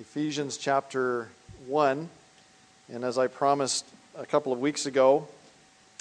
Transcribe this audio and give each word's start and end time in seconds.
Ephesians 0.00 0.56
chapter 0.56 1.28
1. 1.68 2.08
And 2.92 3.04
as 3.04 3.16
I 3.16 3.28
promised 3.28 3.86
a 4.18 4.26
couple 4.26 4.52
of 4.52 4.58
weeks 4.58 4.86
ago, 4.86 5.28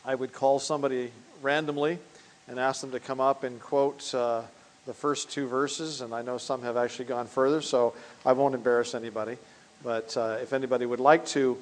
I 0.04 0.16
would 0.16 0.34
call 0.34 0.58
somebody 0.58 1.12
randomly 1.44 2.00
and 2.48 2.60
ask 2.60 2.82
them 2.82 2.90
to 2.92 3.00
come 3.00 3.22
up 3.22 3.44
and 3.44 3.62
quote 3.62 4.14
uh, 4.16 4.42
the 4.88 4.96
first 4.96 5.30
two 5.30 5.48
verses. 5.48 6.02
And 6.02 6.12
I 6.14 6.24
know 6.24 6.40
some 6.40 6.64
have 6.64 6.76
actually 6.76 7.06
gone 7.06 7.28
further, 7.28 7.62
so 7.62 7.94
I 8.26 8.34
won't 8.34 8.56
embarrass 8.56 8.96
anybody. 8.96 9.38
But 9.84 10.18
uh, 10.18 10.38
if 10.42 10.54
anybody 10.54 10.88
would 10.88 11.00
like 11.00 11.28
to 11.28 11.58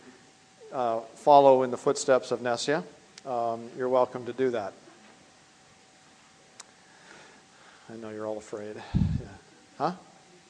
uh, 0.72 1.02
follow 1.16 1.64
in 1.64 1.72
the 1.72 1.78
footsteps 1.78 2.32
of 2.32 2.42
Nessia, 2.42 2.84
um, 3.26 3.70
you're 3.78 3.90
welcome 3.90 4.26
to 4.28 4.34
do 4.34 4.52
that. 4.52 4.72
I 7.92 7.98
know 7.98 8.10
you're 8.10 8.26
all 8.26 8.38
afraid. 8.38 8.78
Yeah. 8.96 9.28
Huh? 9.78 9.92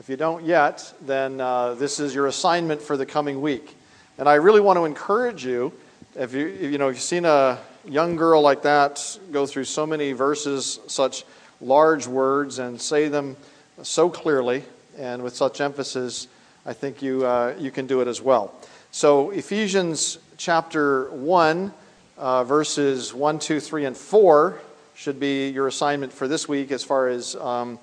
If 0.00 0.08
you 0.08 0.16
don't 0.16 0.46
yet, 0.46 0.94
then 1.02 1.42
uh, 1.42 1.74
this 1.74 2.00
is 2.00 2.14
your 2.14 2.26
assignment 2.26 2.80
for 2.80 2.96
the 2.96 3.04
coming 3.04 3.42
week. 3.42 3.76
And 4.16 4.30
I 4.30 4.36
really 4.36 4.62
want 4.62 4.78
to 4.78 4.86
encourage 4.86 5.44
you. 5.44 5.74
If 6.16 6.32
you, 6.32 6.46
you 6.46 6.78
know, 6.78 6.88
if 6.88 6.94
you've 6.94 7.02
seen 7.02 7.26
a 7.26 7.58
young 7.84 8.16
girl 8.16 8.40
like 8.40 8.62
that 8.62 9.18
go 9.30 9.44
through 9.44 9.64
so 9.64 9.86
many 9.86 10.12
verses, 10.12 10.80
such 10.86 11.26
large 11.60 12.06
words, 12.06 12.58
and 12.58 12.80
say 12.80 13.08
them 13.08 13.36
so 13.82 14.08
clearly 14.08 14.64
and 14.96 15.22
with 15.22 15.36
such 15.36 15.60
emphasis, 15.60 16.28
I 16.64 16.72
think 16.72 17.02
you, 17.02 17.26
uh, 17.26 17.54
you 17.58 17.70
can 17.70 17.86
do 17.86 18.00
it 18.00 18.08
as 18.08 18.22
well. 18.22 18.54
So, 18.92 19.32
Ephesians 19.32 20.16
chapter 20.38 21.10
1, 21.10 21.74
uh, 22.16 22.44
verses 22.44 23.12
1, 23.12 23.38
2, 23.38 23.60
3, 23.60 23.84
and 23.84 23.94
4 23.94 24.58
should 24.94 25.20
be 25.20 25.50
your 25.50 25.66
assignment 25.66 26.10
for 26.10 26.26
this 26.26 26.48
week 26.48 26.72
as 26.72 26.82
far 26.82 27.08
as 27.08 27.36
um, 27.36 27.78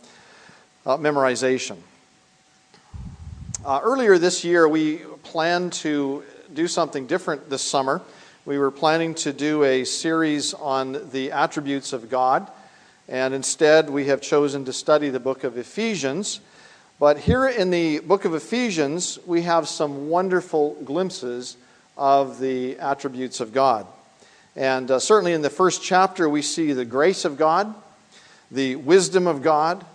uh, 0.84 0.98
memorization. 0.98 1.78
Uh, 3.68 3.82
earlier 3.84 4.18
this 4.18 4.46
year, 4.46 4.66
we 4.66 4.96
planned 5.24 5.74
to 5.74 6.24
do 6.54 6.70
something 6.70 7.06
different 7.06 7.50
this 7.50 7.62
summer. 7.62 8.02
We 8.46 8.58
were 8.58 8.72
planning 8.72 9.14
to 9.16 9.34
do 9.34 9.66
a 9.66 9.84
series 9.84 10.54
on 10.54 11.10
the 11.12 11.34
attributes 11.34 11.92
of 11.92 12.10
God, 12.10 12.50
and 13.10 13.34
instead, 13.34 13.90
we 13.90 14.06
have 14.06 14.22
chosen 14.22 14.64
to 14.64 14.72
study 14.72 15.10
the 15.10 15.20
book 15.20 15.44
of 15.44 15.58
Ephesians. 15.58 16.40
But 16.98 17.20
here 17.20 17.46
in 17.46 17.70
the 17.70 18.00
book 18.00 18.24
of 18.24 18.34
Ephesians, 18.34 19.20
we 19.26 19.42
have 19.42 19.68
some 19.68 20.08
wonderful 20.08 20.76
glimpses 20.86 21.58
of 21.98 22.40
the 22.40 22.80
attributes 22.80 23.42
of 23.42 23.52
God. 23.52 23.86
And 24.56 24.90
uh, 24.90 25.00
certainly 25.00 25.34
in 25.34 25.42
the 25.42 25.50
first 25.50 25.84
chapter, 25.84 26.30
we 26.30 26.42
see 26.42 26.72
the 26.72 26.86
grace 26.86 27.26
of 27.26 27.38
God, 27.38 27.76
the 28.50 28.78
wisdom 28.78 29.28
of 29.28 29.42
God, 29.42 29.86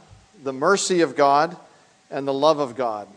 the 0.44 0.52
mercy 0.52 1.00
of 1.00 1.16
God, 1.16 1.56
and 2.10 2.28
the 2.28 2.34
love 2.34 2.58
of 2.58 2.76
God. 2.76 3.08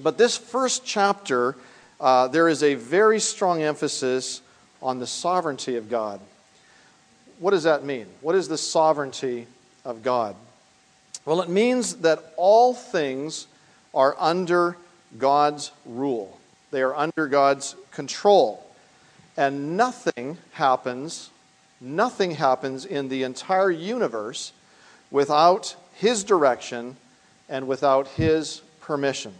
But 0.00 0.18
this 0.18 0.36
first 0.36 0.84
chapter, 0.84 1.56
uh, 2.00 2.28
there 2.28 2.48
is 2.48 2.62
a 2.62 2.74
very 2.74 3.20
strong 3.20 3.62
emphasis 3.62 4.42
on 4.80 4.98
the 4.98 5.06
sovereignty 5.06 5.76
of 5.76 5.90
God. 5.90 6.20
What 7.38 7.50
does 7.50 7.64
that 7.64 7.84
mean? 7.84 8.06
What 8.20 8.34
is 8.34 8.48
the 8.48 8.58
sovereignty 8.58 9.46
of 9.84 10.02
God? 10.02 10.36
Well, 11.24 11.40
it 11.40 11.48
means 11.48 11.96
that 11.96 12.32
all 12.36 12.74
things 12.74 13.46
are 13.94 14.16
under 14.18 14.76
God's 15.18 15.72
rule, 15.84 16.38
they 16.70 16.82
are 16.82 16.94
under 16.94 17.26
God's 17.28 17.74
control. 17.90 18.64
And 19.36 19.76
nothing 19.76 20.36
happens, 20.52 21.30
nothing 21.80 22.32
happens 22.32 22.84
in 22.84 23.08
the 23.08 23.22
entire 23.22 23.70
universe 23.70 24.52
without 25.12 25.76
His 25.94 26.24
direction 26.24 26.96
and 27.48 27.68
without 27.68 28.08
His 28.08 28.62
permission. 28.80 29.32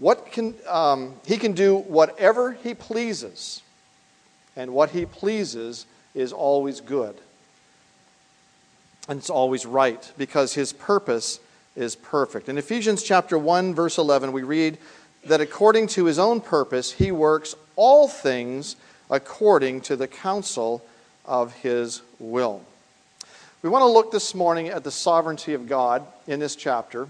What 0.00 0.32
can, 0.32 0.54
um, 0.66 1.14
he 1.26 1.36
can 1.36 1.52
do 1.52 1.76
whatever 1.76 2.52
he 2.52 2.72
pleases, 2.72 3.60
and 4.56 4.72
what 4.72 4.90
he 4.90 5.04
pleases 5.04 5.84
is 6.14 6.32
always 6.32 6.80
good. 6.80 7.14
And 9.08 9.18
it's 9.18 9.28
always 9.28 9.66
right 9.66 10.10
because 10.16 10.54
his 10.54 10.72
purpose 10.72 11.38
is 11.76 11.96
perfect. 11.96 12.48
In 12.48 12.56
Ephesians 12.56 13.02
chapter 13.02 13.38
1 13.38 13.74
verse 13.74 13.98
11 13.98 14.32
we 14.32 14.42
read 14.42 14.78
that 15.26 15.42
according 15.42 15.86
to 15.88 16.06
his 16.06 16.18
own 16.18 16.40
purpose 16.40 16.92
he 16.92 17.12
works 17.12 17.54
all 17.76 18.08
things 18.08 18.76
according 19.10 19.82
to 19.82 19.96
the 19.96 20.08
counsel 20.08 20.82
of 21.26 21.52
his 21.56 22.00
will. 22.18 22.62
We 23.62 23.68
want 23.68 23.82
to 23.82 23.88
look 23.88 24.12
this 24.12 24.34
morning 24.34 24.68
at 24.68 24.82
the 24.82 24.90
sovereignty 24.90 25.52
of 25.52 25.68
God 25.68 26.06
in 26.26 26.40
this 26.40 26.56
chapter 26.56 27.06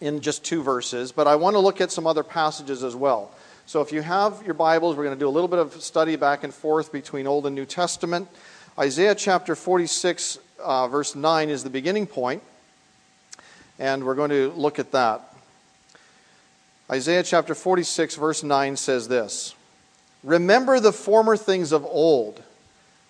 in 0.00 0.20
just 0.20 0.44
two 0.44 0.62
verses, 0.62 1.12
but 1.12 1.26
I 1.26 1.36
want 1.36 1.54
to 1.54 1.60
look 1.60 1.80
at 1.80 1.92
some 1.92 2.06
other 2.06 2.22
passages 2.22 2.82
as 2.82 2.96
well. 2.96 3.30
So 3.66 3.82
if 3.82 3.92
you 3.92 4.02
have 4.02 4.42
your 4.44 4.54
Bibles, 4.54 4.96
we're 4.96 5.04
going 5.04 5.16
to 5.16 5.20
do 5.20 5.28
a 5.28 5.30
little 5.30 5.48
bit 5.48 5.58
of 5.58 5.80
study 5.82 6.16
back 6.16 6.42
and 6.42 6.52
forth 6.52 6.90
between 6.90 7.26
Old 7.26 7.46
and 7.46 7.54
New 7.54 7.66
Testament. 7.66 8.28
Isaiah 8.78 9.14
chapter 9.14 9.54
46, 9.54 10.38
uh, 10.58 10.88
verse 10.88 11.14
9 11.14 11.50
is 11.50 11.62
the 11.62 11.70
beginning 11.70 12.06
point, 12.06 12.42
and 13.78 14.04
we're 14.04 14.14
going 14.14 14.30
to 14.30 14.52
look 14.56 14.78
at 14.78 14.92
that. 14.92 15.22
Isaiah 16.90 17.22
chapter 17.22 17.54
46, 17.54 18.16
verse 18.16 18.42
9 18.42 18.76
says 18.76 19.06
this 19.06 19.54
Remember 20.24 20.80
the 20.80 20.92
former 20.92 21.36
things 21.36 21.72
of 21.72 21.84
old, 21.84 22.42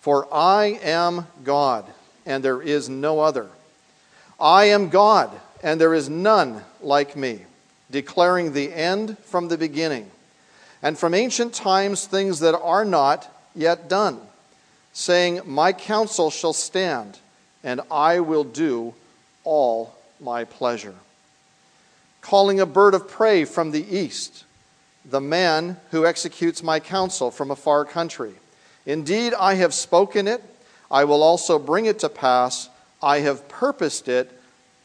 for 0.00 0.28
I 0.34 0.78
am 0.82 1.26
God, 1.44 1.86
and 2.26 2.44
there 2.44 2.60
is 2.60 2.88
no 2.88 3.20
other. 3.20 3.48
I 4.38 4.66
am 4.66 4.88
God 4.88 5.30
and 5.62 5.80
there 5.80 5.94
is 5.94 6.08
none 6.08 6.62
like 6.80 7.16
me, 7.16 7.40
declaring 7.90 8.52
the 8.52 8.72
end 8.72 9.18
from 9.18 9.48
the 9.48 9.58
beginning, 9.58 10.10
and 10.82 10.98
from 10.98 11.14
ancient 11.14 11.52
times 11.52 12.06
things 12.06 12.40
that 12.40 12.58
are 12.58 12.84
not 12.84 13.30
yet 13.54 13.88
done, 13.88 14.18
saying, 14.92 15.40
My 15.44 15.72
counsel 15.72 16.30
shall 16.30 16.52
stand, 16.52 17.18
and 17.62 17.80
I 17.90 18.20
will 18.20 18.44
do 18.44 18.94
all 19.44 19.94
my 20.20 20.44
pleasure. 20.44 20.94
Calling 22.20 22.60
a 22.60 22.66
bird 22.66 22.94
of 22.94 23.08
prey 23.08 23.44
from 23.44 23.70
the 23.70 23.96
east, 23.96 24.44
the 25.04 25.20
man 25.20 25.76
who 25.90 26.06
executes 26.06 26.62
my 26.62 26.80
counsel 26.80 27.30
from 27.30 27.50
a 27.50 27.56
far 27.56 27.84
country. 27.84 28.34
Indeed, 28.86 29.34
I 29.34 29.54
have 29.54 29.74
spoken 29.74 30.26
it, 30.28 30.42
I 30.90 31.04
will 31.04 31.22
also 31.22 31.58
bring 31.58 31.86
it 31.86 31.98
to 32.00 32.08
pass, 32.08 32.68
I 33.02 33.20
have 33.20 33.48
purposed 33.48 34.08
it 34.08 34.39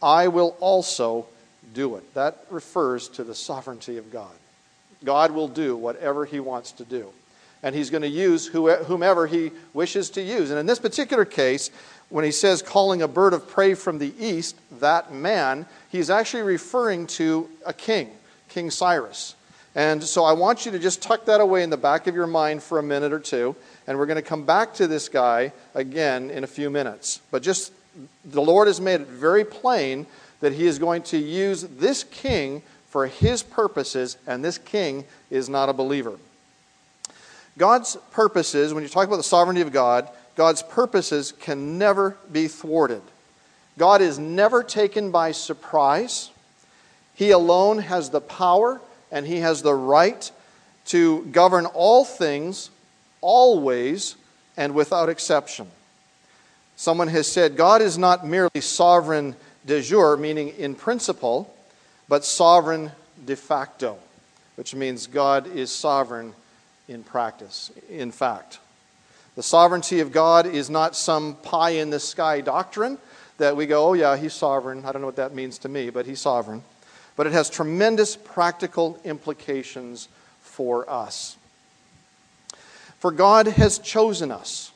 I 0.06 0.28
will 0.28 0.56
also 0.60 1.26
do 1.74 1.96
it. 1.96 2.14
That 2.14 2.46
refers 2.52 3.10
to 3.10 3.24
the 3.24 3.34
sovereignty 3.34 3.98
of 3.98 4.12
God. 4.12 4.32
God 5.04 5.32
will 5.32 5.48
do 5.48 5.76
whatever 5.76 6.26
he 6.26 6.40
wants 6.40 6.72
to 6.74 6.86
do. 6.86 7.10
And 7.64 7.74
he's 7.74 7.90
going 7.90 8.04
to 8.04 8.08
use 8.08 8.46
whomever 8.46 9.26
he 9.26 9.52
wishes 9.74 10.12
to 10.12 10.22
use. 10.22 10.52
And 10.52 10.60
in 10.60 10.68
this 10.68 10.78
particular 10.78 11.26
case, 11.26 11.72
when 12.10 12.24
he 12.24 12.32
says 12.32 12.62
calling 12.62 13.02
a 13.02 13.08
bird 13.08 13.34
of 13.34 13.48
prey 13.48 13.74
from 13.74 13.98
the 13.98 14.14
east, 14.24 14.56
that 14.80 15.12
man, 15.12 15.66
he's 15.92 16.12
actually 16.12 16.44
referring 16.44 17.08
to 17.08 17.50
a 17.66 17.74
king, 17.74 18.12
King 18.50 18.70
Cyrus. 18.70 19.36
And 19.74 20.04
so 20.04 20.24
I 20.24 20.34
want 20.34 20.68
you 20.68 20.72
to 20.74 20.80
just 20.80 21.02
tuck 21.02 21.26
that 21.26 21.42
away 21.42 21.64
in 21.64 21.72
the 21.72 21.78
back 21.78 22.06
of 22.06 22.14
your 22.14 22.28
mind 22.28 22.62
for 22.62 22.78
a 22.78 22.84
minute 22.84 23.12
or 23.12 23.20
two. 23.20 23.56
And 23.88 23.98
we're 23.98 24.06
going 24.06 24.16
to 24.18 24.22
come 24.22 24.46
back 24.46 24.76
to 24.76 24.86
this 24.86 25.10
guy 25.10 25.52
again 25.74 26.30
in 26.30 26.44
a 26.44 26.48
few 26.48 26.70
minutes. 26.70 27.22
But 27.32 27.42
just 27.42 27.74
the 28.24 28.42
Lord 28.42 28.68
has 28.68 28.82
made 28.82 29.02
it 29.02 29.08
very 29.08 29.46
plain 29.46 30.06
that 30.42 30.54
he 30.54 30.66
is 30.66 30.80
going 30.80 31.04
to 31.04 31.18
use 31.18 31.64
this 31.64 32.04
king 32.04 32.62
for 32.90 33.08
his 33.08 33.44
purposes, 33.44 34.18
and 34.28 34.44
this 34.44 34.58
king 34.58 35.06
is 35.30 35.50
not 35.50 35.70
a 35.70 35.74
believer. 35.74 36.18
God's 37.58 37.98
purposes, 38.12 38.74
when 38.74 38.84
you 38.84 38.90
talk 38.90 39.08
about 39.08 39.18
the 39.18 39.24
sovereignty 39.24 39.62
of 39.62 39.72
God, 39.72 40.10
God's 40.36 40.62
purposes 40.62 41.32
can 41.32 41.78
never 41.78 42.18
be 42.32 42.48
thwarted. 42.48 43.02
God 43.78 44.02
is 44.02 44.20
never 44.20 44.64
taken 44.64 45.12
by 45.12 45.32
surprise. 45.32 46.32
He 47.16 47.32
alone 47.32 47.80
has 47.80 48.10
the 48.10 48.22
power 48.22 48.82
and 49.12 49.26
he 49.26 49.40
has 49.40 49.62
the 49.62 49.74
right 49.74 50.30
to 50.88 51.26
govern 51.26 51.66
all 51.66 52.06
things, 52.06 52.70
always, 53.22 54.16
and 54.58 54.74
without 54.74 55.10
exception. 55.10 55.68
Someone 56.76 57.08
has 57.08 57.28
said 57.28 57.56
God 57.56 57.82
is 57.82 57.98
not 57.98 58.26
merely 58.26 58.62
sovereign 58.62 59.36
de 59.66 59.82
jure, 59.82 60.18
meaning 60.18 60.50
in 60.50 60.76
principle, 60.76 61.54
but 62.08 62.26
sovereign 62.26 62.92
de 63.26 63.36
facto, 63.36 63.98
which 64.56 64.76
means 64.76 65.08
God 65.08 65.48
is 65.48 65.72
sovereign 65.72 66.34
in 66.88 67.04
practice, 67.04 67.72
in 67.90 68.12
fact. 68.12 68.60
The 69.36 69.44
sovereignty 69.44 70.00
of 70.00 70.12
God 70.12 70.46
is 70.46 70.70
not 70.70 70.96
some 70.96 71.36
pie 71.36 71.72
in 71.72 71.90
the 71.90 72.00
sky 72.00 72.42
doctrine 72.42 72.98
that 73.38 73.58
we 73.58 73.66
go, 73.66 73.90
oh, 73.90 73.94
yeah, 73.94 74.16
he's 74.16 74.34
sovereign. 74.34 74.86
I 74.86 74.92
don't 74.92 75.02
know 75.02 75.08
what 75.08 75.18
that 75.18 75.34
means 75.34 75.58
to 75.60 75.70
me, 75.70 75.90
but 75.90 76.06
he's 76.06 76.22
sovereign. 76.22 76.64
But 77.16 77.28
it 77.28 77.34
has 77.34 77.50
tremendous 77.50 78.16
practical 78.16 79.00
implications 79.04 80.08
for 80.42 80.90
us. 80.90 81.36
For 83.00 83.12
God 83.12 83.48
has 83.48 83.80
chosen 83.80 84.32
us, 84.32 84.72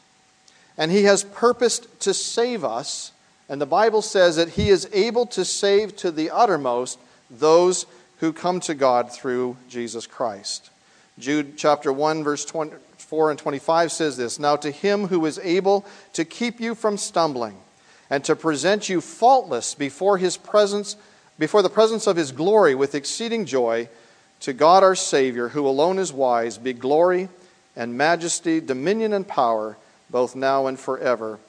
and 0.80 0.90
he 0.90 1.04
has 1.04 1.26
purposed 1.26 2.00
to 2.00 2.14
save 2.14 2.64
us. 2.64 3.12
And 3.50 3.60
the 3.60 3.66
Bible 3.66 4.02
says 4.02 4.38
that 4.38 4.50
he 4.50 4.70
is 4.70 4.90
able 4.94 5.26
to 5.28 5.44
save 5.44 5.96
to 5.98 6.10
the 6.10 6.32
uttermost 6.32 6.98
those 7.30 7.86
who 8.20 8.32
come 8.32 8.62
to 8.62 8.74
God 8.74 9.12
through 9.12 9.58
Jesus 9.68 10.08
Christ. 10.08 10.70
Jude 11.20 11.58
chapter 11.58 11.92
1, 11.92 12.24
verse 12.24 12.46
24 12.46 13.32
and 13.32 13.38
25 13.38 13.92
says 13.92 14.16
this 14.16 14.40
Now 14.40 14.56
to 14.56 14.72
him 14.72 15.08
who 15.08 15.26
is 15.26 15.38
able 15.40 15.86
to 16.14 16.24
keep 16.24 16.62
you 16.62 16.74
from 16.76 16.98
stumbling 16.98 17.58
and 18.10 18.24
to 18.24 18.36
present 18.36 18.88
you 18.88 19.02
faultless 19.02 19.76
before 19.76 20.18
his 20.18 20.38
presence 20.38 20.96
before 21.38 21.62
the 21.62 21.70
presence 21.70 22.06
of 22.08 22.18
his 22.18 22.32
glory 22.32 22.76
with 22.76 22.96
exceeding 22.96 23.46
joy 23.46 23.88
to 24.42 24.52
God 24.52 24.84
our 24.84 24.96
savior 24.96 25.50
who 25.50 25.68
alone 25.68 26.00
is 26.00 26.12
wise 26.12 26.58
be 26.58 26.74
glory 26.74 27.30
and 27.76 27.98
majesty 27.98 28.60
dominion 28.60 29.14
and 29.14 29.28
power 29.28 29.78
both 30.10 30.36
now 30.36 30.68
and 30.68 30.80
forever. 30.80 31.40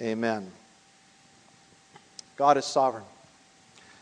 Amen. 0.00 0.50
God 2.36 2.56
is 2.56 2.64
sovereign. 2.64 3.04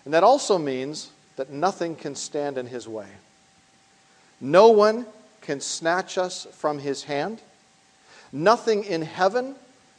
And 0.04 0.14
that 0.14 0.24
also 0.24 0.58
means 0.58 1.10
that 1.36 1.50
nothing 1.50 1.96
can 1.96 2.14
stand 2.14 2.58
in 2.58 2.66
his 2.66 2.86
way. 2.86 3.08
No 4.40 4.68
one 4.68 5.06
can 5.40 5.60
snatch 5.60 6.18
us 6.18 6.46
from 6.52 6.78
his 6.78 7.04
hand. 7.04 7.40
Nothing 8.32 8.84
in 8.84 9.02
heaven 9.02 9.56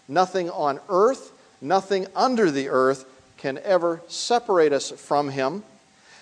nothing 0.08 0.52
on 0.52 0.80
earth 0.88 1.32
Nothing 1.62 2.08
under 2.16 2.52
the 2.52 2.70
earth 2.70 3.06
can 3.38 3.58
ever 3.64 4.02
separate 4.08 4.74
us 4.74 4.92
from 4.92 5.30
Him. 5.30 5.64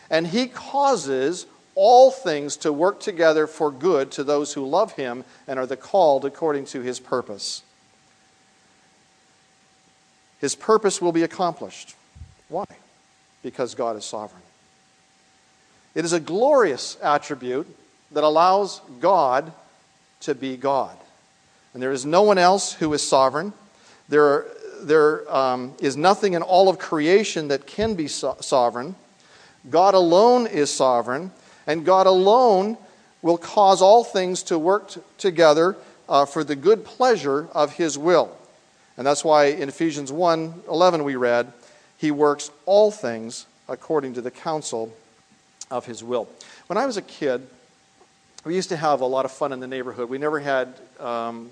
And 0.10 0.28
He 0.28 0.48
causes 0.48 1.46
all 1.76 2.12
things 2.12 2.56
to 2.58 2.72
work 2.72 3.00
together 3.00 3.48
for 3.48 3.72
good 3.72 4.12
to 4.12 4.24
those 4.24 4.54
who 4.54 4.66
love 4.66 4.94
Him 4.94 5.24
and 5.48 5.60
are 5.60 5.66
the 5.66 5.78
called 5.78 6.24
according 6.24 6.66
to 6.68 6.82
His 6.82 7.00
purpose. 7.00 7.64
His 10.44 10.56
purpose 10.56 11.02
will 11.02 11.14
be 11.14 11.24
accomplished. 11.24 11.96
Why? 12.50 12.66
Because 13.44 13.76
God 13.76 13.96
is 13.96 14.04
sovereign. 14.04 14.42
It 15.96 16.04
is 16.04 16.12
a 16.12 16.20
glorious 16.20 16.98
attribute 17.02 17.66
that 18.12 18.26
allows 18.26 18.82
God 19.00 19.54
to 20.20 20.36
be 20.36 20.58
God. 20.58 20.98
And 21.74 21.82
there 21.82 21.94
is 21.94 22.06
no 22.06 22.24
one 22.24 22.38
else 22.38 22.74
who 22.74 22.92
is 22.94 23.02
sovereign. 23.02 23.54
There 24.10 24.46
there 24.82 25.34
um, 25.34 25.76
is 25.80 25.96
nothing 25.96 26.34
in 26.34 26.42
all 26.42 26.68
of 26.68 26.78
creation 26.78 27.48
that 27.48 27.66
can 27.66 27.96
be 27.96 28.10
so- 28.10 28.36
sovereign. 28.42 28.96
God 29.70 29.94
alone 29.94 30.46
is 30.46 30.70
sovereign, 30.70 31.32
and 31.66 31.86
God 31.86 32.06
alone 32.06 32.78
will 33.22 33.38
cause 33.38 33.82
all 33.82 34.04
things 34.04 34.44
to 34.44 34.60
work 34.60 34.90
t- 34.90 35.00
together 35.18 35.78
uh, 36.10 36.26
for 36.26 36.44
the 36.44 36.58
good 36.58 36.84
pleasure 36.84 37.48
of 37.54 37.72
His 37.72 37.98
will. 37.98 38.38
And 38.98 39.06
that's 39.06 39.24
why 39.24 39.46
in 39.46 39.70
Ephesians 39.70 40.12
1 40.12 40.64
11 40.70 41.04
we 41.04 41.16
read, 41.16 41.52
He 41.98 42.12
works 42.12 42.52
all 42.66 42.92
things 42.92 43.46
according 43.68 44.14
to 44.16 44.22
the 44.22 44.32
counsel 44.32 44.94
of 45.72 45.86
His 45.86 46.04
will. 46.04 46.28
When 46.68 46.78
I 46.78 46.86
was 46.86 46.98
a 46.98 47.02
kid, 47.02 47.48
we 48.46 48.56
used 48.56 48.70
to 48.70 48.78
have 48.78 49.02
a 49.02 49.06
lot 49.06 49.26
of 49.26 49.32
fun 49.32 49.54
in 49.54 49.60
the 49.60 49.68
neighborhood. 49.68 50.10
We 50.10 50.18
never 50.18 50.40
had, 50.40 50.74
um, 51.00 51.50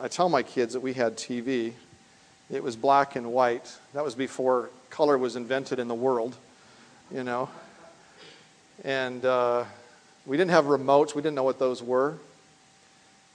I 0.00 0.08
tell 0.08 0.28
my 0.28 0.42
kids 0.42 0.72
that 0.72 0.80
we 0.80 0.94
had 0.94 1.16
TV. 1.16 1.72
It 2.50 2.62
was 2.62 2.76
black 2.76 3.14
and 3.14 3.32
white. 3.32 3.76
That 3.92 4.04
was 4.04 4.14
before 4.14 4.70
color 4.88 5.16
was 5.16 5.36
invented 5.36 5.78
in 5.78 5.86
the 5.86 5.94
world, 5.94 6.34
you 7.12 7.22
know. 7.22 7.48
And 8.84 9.24
uh, 9.24 9.64
we 10.26 10.36
didn't 10.36 10.50
have 10.50 10.64
remotes, 10.64 11.14
we 11.14 11.22
didn't 11.22 11.36
know 11.36 11.44
what 11.44 11.58
those 11.58 11.82
were. 11.82 12.18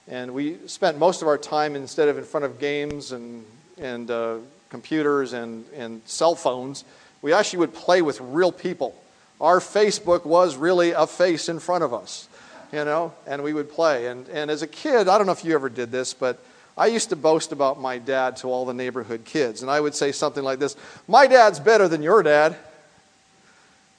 And 0.08 0.34
we 0.34 0.58
spent 0.66 0.98
most 0.98 1.22
of 1.22 1.28
our 1.28 1.38
time, 1.38 1.74
instead 1.74 2.08
of 2.08 2.16
in 2.16 2.24
front 2.24 2.44
of 2.44 2.60
games 2.60 3.10
and, 3.10 3.44
and 3.76 4.10
uh, 4.10 4.36
computers 4.68 5.32
and, 5.32 5.64
and 5.74 6.00
cell 6.04 6.36
phones, 6.36 6.84
we 7.22 7.32
actually 7.32 7.60
would 7.60 7.74
play 7.74 8.02
with 8.02 8.20
real 8.20 8.52
people. 8.52 8.94
Our 9.40 9.58
Facebook 9.58 10.24
was 10.24 10.56
really 10.56 10.92
a 10.92 11.06
face 11.06 11.48
in 11.48 11.58
front 11.58 11.82
of 11.82 11.92
us, 11.92 12.28
you 12.72 12.84
know, 12.84 13.12
and 13.26 13.42
we 13.42 13.52
would 13.52 13.70
play. 13.70 14.06
And, 14.06 14.28
and 14.28 14.50
as 14.50 14.62
a 14.62 14.66
kid, 14.66 15.08
I 15.08 15.18
don't 15.18 15.26
know 15.26 15.32
if 15.32 15.44
you 15.44 15.54
ever 15.54 15.68
did 15.68 15.90
this, 15.90 16.14
but 16.14 16.38
I 16.78 16.86
used 16.86 17.08
to 17.08 17.16
boast 17.16 17.52
about 17.52 17.80
my 17.80 17.98
dad 17.98 18.36
to 18.38 18.48
all 18.48 18.64
the 18.64 18.74
neighborhood 18.74 19.24
kids, 19.24 19.62
and 19.62 19.70
I 19.70 19.80
would 19.80 19.94
say 19.94 20.12
something 20.12 20.44
like 20.44 20.58
this 20.58 20.76
My 21.08 21.26
dad's 21.26 21.58
better 21.58 21.88
than 21.88 22.02
your 22.02 22.22
dad. 22.22 22.56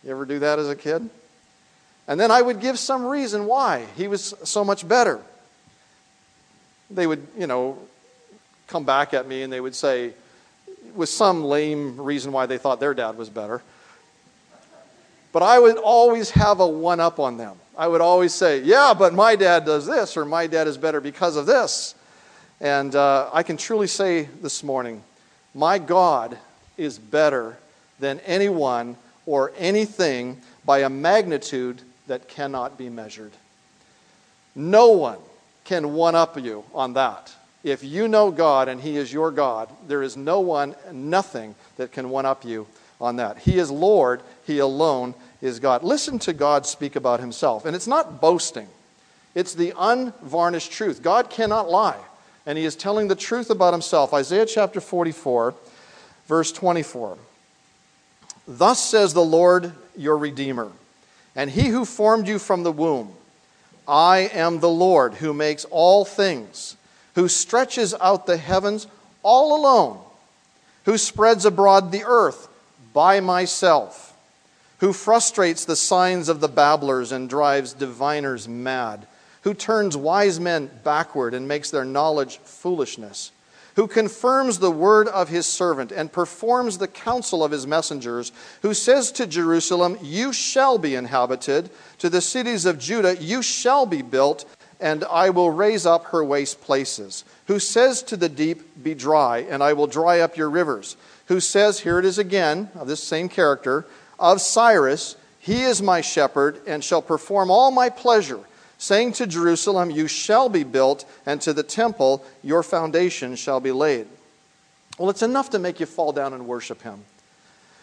You 0.03 0.11
ever 0.11 0.25
do 0.25 0.39
that 0.39 0.57
as 0.57 0.69
a 0.69 0.75
kid? 0.75 1.09
And 2.07 2.19
then 2.19 2.31
I 2.31 2.41
would 2.41 2.61
give 2.61 2.79
some 2.79 3.05
reason 3.05 3.45
why 3.45 3.85
he 3.97 4.07
was 4.07 4.33
so 4.43 4.63
much 4.63 4.87
better. 4.87 5.19
They 6.89 7.07
would, 7.07 7.25
you 7.37 7.47
know, 7.47 7.77
come 8.67 8.83
back 8.83 9.13
at 9.13 9.27
me 9.27 9.43
and 9.43 9.51
they 9.51 9.61
would 9.61 9.75
say, 9.75 10.13
with 10.95 11.09
some 11.09 11.43
lame 11.43 11.99
reason 11.99 12.31
why 12.31 12.45
they 12.45 12.57
thought 12.57 12.79
their 12.79 12.93
dad 12.93 13.17
was 13.17 13.29
better. 13.29 13.61
But 15.31 15.43
I 15.43 15.59
would 15.59 15.77
always 15.77 16.31
have 16.31 16.59
a 16.59 16.67
one 16.67 16.99
up 16.99 17.19
on 17.19 17.37
them. 17.37 17.57
I 17.77 17.87
would 17.87 18.01
always 18.01 18.33
say, 18.33 18.61
Yeah, 18.61 18.93
but 18.97 19.13
my 19.13 19.35
dad 19.35 19.65
does 19.65 19.85
this, 19.85 20.17
or 20.17 20.25
my 20.25 20.47
dad 20.47 20.67
is 20.67 20.77
better 20.77 20.99
because 20.99 21.35
of 21.35 21.45
this. 21.45 21.93
And 22.59 22.95
uh, 22.95 23.29
I 23.31 23.43
can 23.43 23.55
truly 23.57 23.87
say 23.87 24.23
this 24.41 24.63
morning, 24.63 25.03
my 25.53 25.77
God 25.77 26.37
is 26.75 26.97
better 26.97 27.57
than 27.99 28.19
anyone 28.21 28.97
or 29.25 29.51
anything 29.57 30.41
by 30.65 30.79
a 30.79 30.89
magnitude 30.89 31.81
that 32.07 32.27
cannot 32.27 32.77
be 32.77 32.89
measured. 32.89 33.31
No 34.55 34.89
one 34.91 35.19
can 35.67 35.93
one 35.93 36.15
up 36.15 36.41
you 36.41 36.63
on 36.73 36.93
that. 36.93 37.31
If 37.63 37.83
you 37.83 38.07
know 38.07 38.31
God 38.31 38.67
and 38.67 38.81
He 38.81 38.97
is 38.97 39.13
your 39.13 39.29
God, 39.29 39.69
there 39.87 40.01
is 40.01 40.17
no 40.17 40.39
one, 40.39 40.75
nothing 40.91 41.53
that 41.75 41.91
can 41.91 42.09
one 42.09 42.25
up 42.25 42.43
you 42.43 42.65
on 42.99 43.17
that. 43.17 43.37
He 43.37 43.59
is 43.59 43.69
Lord, 43.69 44.21
He 44.47 44.57
alone 44.57 45.13
is 45.41 45.59
God. 45.59 45.83
Listen 45.83 46.17
to 46.19 46.33
God 46.33 46.65
speak 46.65 46.95
about 46.95 47.19
Himself. 47.19 47.65
And 47.65 47.75
it's 47.75 47.87
not 47.87 48.19
boasting, 48.19 48.67
it's 49.35 49.53
the 49.53 49.73
unvarnished 49.77 50.71
truth. 50.71 51.03
God 51.03 51.29
cannot 51.29 51.69
lie 51.69 51.99
and 52.47 52.57
he 52.57 52.63
is 52.63 52.75
telling 52.75 53.09
the 53.09 53.15
truth 53.15 53.51
about 53.51 53.73
himself. 53.73 54.13
Isaiah 54.13 54.45
chapter 54.45 54.79
44, 54.79 55.53
verse 56.27 56.51
24. 56.53 57.17
Thus 58.47 58.81
says 58.81 59.13
the 59.13 59.23
Lord 59.23 59.73
your 59.97 60.17
Redeemer, 60.17 60.71
and 61.35 61.51
he 61.51 61.67
who 61.67 61.83
formed 61.83 62.27
you 62.27 62.39
from 62.39 62.63
the 62.63 62.71
womb. 62.71 63.13
I 63.87 64.29
am 64.33 64.59
the 64.59 64.69
Lord 64.69 65.15
who 65.15 65.33
makes 65.33 65.65
all 65.65 66.03
things, 66.05 66.75
who 67.15 67.27
stretches 67.27 67.93
out 68.01 68.25
the 68.25 68.37
heavens 68.37 68.87
all 69.23 69.55
alone, 69.55 69.99
who 70.85 70.97
spreads 70.97 71.45
abroad 71.45 71.91
the 71.91 72.03
earth 72.05 72.47
by 72.93 73.19
myself, 73.19 74.15
who 74.79 74.93
frustrates 74.93 75.65
the 75.65 75.75
signs 75.75 76.29
of 76.29 76.39
the 76.41 76.47
babblers 76.47 77.11
and 77.11 77.29
drives 77.29 77.73
diviners 77.73 78.47
mad 78.47 79.07
who 79.47 79.53
turns 79.53 79.95
wise 79.95 80.41
men 80.41 80.69
backward 80.83 81.33
and 81.33 81.47
makes 81.47 81.71
their 81.71 81.85
knowledge 81.85 82.37
foolishness, 82.39 83.31
who 83.77 83.87
confirms 83.87 84.57
the 84.57 84.71
word 84.71 85.07
of 85.09 85.29
his 85.29 85.45
servant 85.45 85.91
and 85.91 86.11
performs 86.11 86.79
the 86.79 86.87
counsel 86.87 87.43
of 87.43 87.51
his 87.51 87.67
messengers, 87.67 88.31
who 88.63 88.73
says 88.73 89.11
to 89.11 89.27
Jerusalem, 89.27 89.99
You 90.01 90.33
shall 90.33 90.79
be 90.79 90.95
inhabited, 90.95 91.69
to 91.99 92.09
the 92.09 92.19
cities 92.19 92.65
of 92.65 92.79
Judah, 92.79 93.15
You 93.17 93.43
shall 93.43 93.85
be 93.85 94.01
built, 94.01 94.45
and 94.79 95.03
I 95.03 95.29
will 95.29 95.51
raise 95.51 95.85
up 95.85 96.05
her 96.05 96.23
waste 96.23 96.59
places, 96.59 97.23
who 97.45 97.59
says 97.59 98.01
to 98.03 98.17
the 98.17 98.29
deep, 98.29 98.83
Be 98.83 98.95
dry, 98.95 99.45
and 99.47 99.61
I 99.61 99.73
will 99.73 99.85
dry 99.85 100.21
up 100.21 100.37
your 100.37 100.49
rivers, 100.49 100.97
who 101.27 101.39
says, 101.39 101.81
Here 101.81 101.99
it 101.99 102.05
is 102.05 102.17
again, 102.17 102.71
of 102.73 102.87
this 102.87 103.03
same 103.03 103.29
character, 103.29 103.85
of 104.17 104.41
Cyrus, 104.41 105.17
He 105.37 105.61
is 105.61 105.83
my 105.83 106.01
shepherd, 106.01 106.61
and 106.65 106.83
shall 106.83 107.03
perform 107.03 107.51
all 107.51 107.69
my 107.69 107.89
pleasure 107.89 108.43
saying 108.77 109.13
to 109.13 109.27
Jerusalem, 109.27 109.89
You 109.89 110.07
shall 110.07 110.49
be 110.49 110.63
built, 110.63 111.05
and 111.25 111.41
to 111.41 111.53
the 111.53 111.63
temple, 111.63 112.23
Your 112.43 112.63
foundation 112.63 113.35
shall 113.35 113.59
be 113.59 113.71
laid. 113.71 114.07
Well, 114.97 115.09
it's 115.09 115.21
enough 115.21 115.51
to 115.51 115.59
make 115.59 115.79
you 115.79 115.85
fall 115.85 116.11
down 116.11 116.33
and 116.33 116.47
worship 116.47 116.81
Him. 116.81 117.03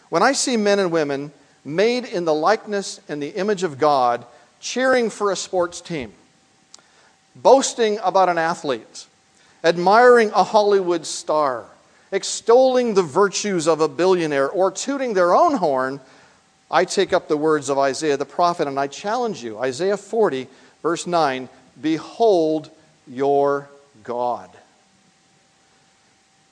When 0.09 0.23
I 0.23 0.33
see 0.33 0.57
men 0.57 0.79
and 0.79 0.91
women 0.91 1.31
made 1.63 2.05
in 2.05 2.25
the 2.25 2.33
likeness 2.33 2.99
and 3.09 3.21
the 3.21 3.35
image 3.35 3.63
of 3.63 3.79
God 3.79 4.25
cheering 4.59 5.09
for 5.09 5.31
a 5.31 5.35
sports 5.35 5.81
team, 5.81 6.13
boasting 7.35 7.99
about 8.03 8.29
an 8.29 8.37
athlete, 8.37 9.07
admiring 9.63 10.31
a 10.31 10.43
Hollywood 10.43 11.05
star, 11.05 11.65
extolling 12.11 12.93
the 12.93 13.03
virtues 13.03 13.67
of 13.67 13.81
a 13.81 13.87
billionaire, 13.87 14.49
or 14.49 14.71
tooting 14.71 15.13
their 15.13 15.33
own 15.33 15.55
horn, 15.55 15.99
I 16.69 16.85
take 16.85 17.13
up 17.13 17.27
the 17.27 17.37
words 17.37 17.69
of 17.69 17.77
Isaiah 17.77 18.17
the 18.17 18.25
prophet 18.25 18.67
and 18.67 18.79
I 18.79 18.87
challenge 18.87 19.43
you. 19.43 19.59
Isaiah 19.59 19.97
40, 19.97 20.47
verse 20.85 21.07
9 21.07 21.49
Behold 21.81 22.69
your 23.07 23.67
God. 24.03 24.51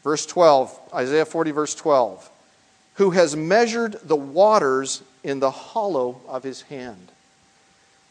Verse 0.04 0.26
12, 0.26 0.80
Isaiah 0.92 1.26
40, 1.26 1.52
verse 1.52 1.76
12. 1.76 2.32
Who 2.96 3.12
has 3.12 3.36
measured 3.36 4.00
the 4.04 4.16
waters 4.16 5.04
in 5.24 5.40
the 5.40 5.52
hollow 5.52 6.20
of 6.28 6.42
his 6.42 6.64
hand, 6.64 7.12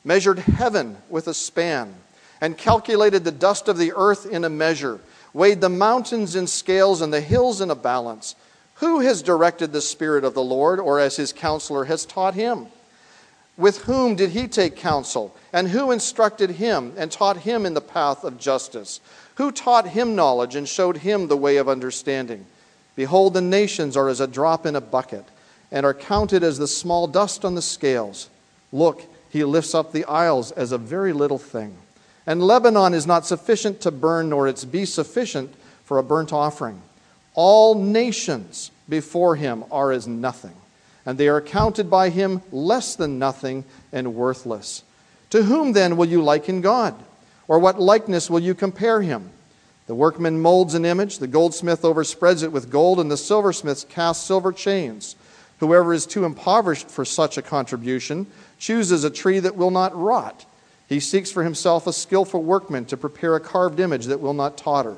measured 0.04 0.38
heaven 0.38 0.96
with 1.10 1.26
a 1.26 1.34
span, 1.34 1.92
and 2.40 2.56
calculated 2.56 3.24
the 3.24 3.32
dust 3.32 3.66
of 3.66 3.76
the 3.76 3.92
earth 3.96 4.24
in 4.24 4.44
a 4.44 4.48
measure, 4.48 5.00
weighed 5.34 5.60
the 5.60 5.68
mountains 5.68 6.36
in 6.36 6.46
scales 6.46 7.00
and 7.02 7.12
the 7.12 7.20
hills 7.20 7.60
in 7.60 7.68
a 7.68 7.74
balance. 7.74 8.36
Who 8.74 9.00
has 9.00 9.22
directed 9.22 9.72
the 9.72 9.82
Spirit 9.82 10.22
of 10.22 10.34
the 10.34 10.42
Lord, 10.42 10.78
or 10.78 11.00
as 11.00 11.16
his 11.16 11.32
counselor 11.32 11.86
has 11.86 12.06
taught 12.06 12.34
him? 12.34 12.68
With 13.56 13.82
whom 13.82 14.16
did 14.16 14.30
he 14.30 14.48
take 14.48 14.76
counsel? 14.76 15.34
And 15.52 15.68
who 15.68 15.90
instructed 15.90 16.52
him 16.52 16.94
and 16.96 17.10
taught 17.10 17.38
him 17.38 17.66
in 17.66 17.74
the 17.74 17.80
path 17.80 18.24
of 18.24 18.38
justice? 18.38 19.00
Who 19.36 19.52
taught 19.52 19.88
him 19.88 20.16
knowledge 20.16 20.56
and 20.56 20.68
showed 20.68 20.98
him 20.98 21.28
the 21.28 21.36
way 21.36 21.58
of 21.58 21.68
understanding? 21.68 22.46
Behold, 22.96 23.34
the 23.34 23.40
nations 23.40 23.96
are 23.96 24.08
as 24.08 24.20
a 24.20 24.26
drop 24.26 24.66
in 24.66 24.76
a 24.76 24.80
bucket, 24.80 25.24
and 25.70 25.86
are 25.86 25.94
counted 25.94 26.42
as 26.42 26.58
the 26.58 26.68
small 26.68 27.06
dust 27.06 27.44
on 27.44 27.54
the 27.54 27.62
scales. 27.62 28.28
Look, 28.72 29.04
he 29.30 29.44
lifts 29.44 29.74
up 29.74 29.92
the 29.92 30.04
isles 30.04 30.52
as 30.52 30.72
a 30.72 30.78
very 30.78 31.12
little 31.12 31.38
thing. 31.38 31.76
And 32.26 32.42
Lebanon 32.42 32.94
is 32.94 33.06
not 33.06 33.26
sufficient 33.26 33.80
to 33.80 33.90
burn, 33.90 34.28
nor 34.28 34.46
its 34.46 34.64
be 34.64 34.84
sufficient 34.84 35.54
for 35.84 35.98
a 35.98 36.02
burnt 36.02 36.32
offering. 36.32 36.82
All 37.34 37.74
nations 37.74 38.70
before 38.88 39.36
him 39.36 39.64
are 39.70 39.90
as 39.90 40.06
nothing, 40.06 40.54
and 41.04 41.18
they 41.18 41.28
are 41.28 41.40
counted 41.40 41.90
by 41.90 42.08
him 42.08 42.42
less 42.50 42.94
than 42.96 43.18
nothing 43.18 43.64
and 43.92 44.14
worthless. 44.14 44.82
To 45.30 45.42
whom 45.42 45.72
then 45.72 45.96
will 45.96 46.06
you 46.06 46.22
liken 46.22 46.60
God? 46.60 46.94
Or 47.48 47.58
what 47.58 47.80
likeness 47.80 48.30
will 48.30 48.40
you 48.40 48.54
compare 48.54 49.02
him? 49.02 49.30
The 49.86 49.94
workman 49.94 50.40
molds 50.40 50.74
an 50.74 50.84
image, 50.84 51.18
the 51.18 51.26
goldsmith 51.26 51.82
overspreads 51.82 52.42
it 52.42 52.52
with 52.52 52.70
gold, 52.70 53.00
and 53.00 53.10
the 53.10 53.16
silversmith 53.16 53.88
casts 53.88 54.24
silver 54.24 54.52
chains. 54.52 55.16
Whoever 55.58 55.92
is 55.92 56.06
too 56.06 56.24
impoverished 56.24 56.88
for 56.88 57.04
such 57.04 57.36
a 57.36 57.42
contribution 57.42 58.26
chooses 58.58 59.04
a 59.04 59.10
tree 59.10 59.38
that 59.40 59.56
will 59.56 59.70
not 59.70 59.96
rot. 59.96 60.44
He 60.88 61.00
seeks 61.00 61.30
for 61.30 61.42
himself 61.42 61.86
a 61.86 61.92
skillful 61.92 62.42
workman 62.42 62.84
to 62.86 62.96
prepare 62.96 63.34
a 63.34 63.40
carved 63.40 63.80
image 63.80 64.06
that 64.06 64.20
will 64.20 64.34
not 64.34 64.56
totter. 64.58 64.96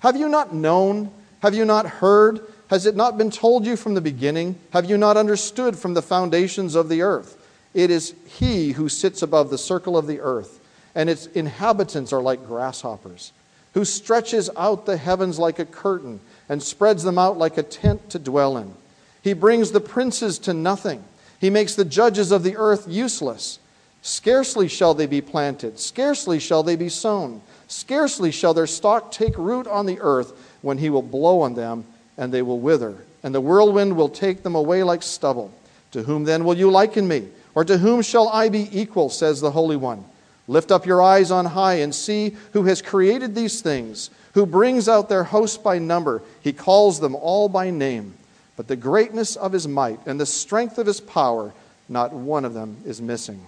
Have 0.00 0.16
you 0.16 0.28
not 0.28 0.54
known? 0.54 1.10
Have 1.42 1.54
you 1.54 1.64
not 1.64 1.86
heard? 1.86 2.40
Has 2.70 2.86
it 2.86 2.94
not 2.94 3.18
been 3.18 3.32
told 3.32 3.66
you 3.66 3.74
from 3.74 3.94
the 3.94 4.00
beginning? 4.00 4.54
Have 4.72 4.88
you 4.88 4.96
not 4.96 5.16
understood 5.16 5.76
from 5.76 5.94
the 5.94 6.02
foundations 6.02 6.76
of 6.76 6.88
the 6.88 7.02
earth? 7.02 7.36
It 7.74 7.90
is 7.90 8.14
He 8.38 8.70
who 8.70 8.88
sits 8.88 9.22
above 9.22 9.50
the 9.50 9.58
circle 9.58 9.98
of 9.98 10.06
the 10.06 10.20
earth, 10.20 10.60
and 10.94 11.10
its 11.10 11.26
inhabitants 11.26 12.12
are 12.12 12.22
like 12.22 12.46
grasshoppers, 12.46 13.32
who 13.74 13.84
stretches 13.84 14.48
out 14.56 14.86
the 14.86 14.96
heavens 14.96 15.36
like 15.36 15.58
a 15.58 15.64
curtain 15.64 16.20
and 16.48 16.62
spreads 16.62 17.02
them 17.02 17.18
out 17.18 17.36
like 17.36 17.58
a 17.58 17.64
tent 17.64 18.08
to 18.10 18.20
dwell 18.20 18.56
in. 18.56 18.72
He 19.20 19.32
brings 19.32 19.72
the 19.72 19.80
princes 19.80 20.38
to 20.40 20.54
nothing, 20.54 21.02
He 21.40 21.50
makes 21.50 21.74
the 21.74 21.84
judges 21.84 22.30
of 22.30 22.44
the 22.44 22.56
earth 22.56 22.86
useless. 22.86 23.58
Scarcely 24.02 24.68
shall 24.68 24.94
they 24.94 25.06
be 25.06 25.20
planted, 25.20 25.80
scarcely 25.80 26.38
shall 26.38 26.62
they 26.62 26.76
be 26.76 26.88
sown, 26.88 27.42
scarcely 27.66 28.30
shall 28.30 28.54
their 28.54 28.68
stock 28.68 29.10
take 29.10 29.36
root 29.36 29.66
on 29.66 29.86
the 29.86 29.98
earth 30.00 30.32
when 30.62 30.78
he 30.78 30.88
will 30.88 31.02
blow 31.02 31.40
on 31.40 31.54
them, 31.54 31.84
and 32.20 32.32
they 32.32 32.42
will 32.42 32.60
wither, 32.60 32.94
and 33.24 33.34
the 33.34 33.40
whirlwind 33.40 33.96
will 33.96 34.08
take 34.08 34.44
them 34.44 34.54
away 34.54 34.84
like 34.84 35.02
stubble. 35.02 35.52
To 35.90 36.04
whom 36.04 36.22
then 36.22 36.44
will 36.44 36.56
you 36.56 36.70
liken 36.70 37.08
me? 37.08 37.26
Or 37.56 37.64
to 37.64 37.78
whom 37.78 38.02
shall 38.02 38.28
I 38.28 38.48
be 38.48 38.68
equal, 38.70 39.10
says 39.10 39.40
the 39.40 39.50
Holy 39.50 39.74
One? 39.74 40.04
Lift 40.46 40.70
up 40.70 40.86
your 40.86 41.02
eyes 41.02 41.32
on 41.32 41.46
high 41.46 41.74
and 41.74 41.92
see 41.92 42.36
who 42.52 42.64
has 42.64 42.80
created 42.80 43.34
these 43.34 43.60
things, 43.60 44.10
who 44.34 44.46
brings 44.46 44.88
out 44.88 45.08
their 45.08 45.24
host 45.24 45.64
by 45.64 45.78
number. 45.78 46.22
He 46.42 46.52
calls 46.52 47.00
them 47.00 47.16
all 47.16 47.48
by 47.48 47.70
name. 47.70 48.14
But 48.56 48.68
the 48.68 48.76
greatness 48.76 49.34
of 49.34 49.52
his 49.52 49.66
might 49.66 49.98
and 50.06 50.20
the 50.20 50.26
strength 50.26 50.78
of 50.78 50.86
his 50.86 51.00
power, 51.00 51.52
not 51.88 52.12
one 52.12 52.44
of 52.44 52.54
them 52.54 52.76
is 52.84 53.02
missing. 53.02 53.44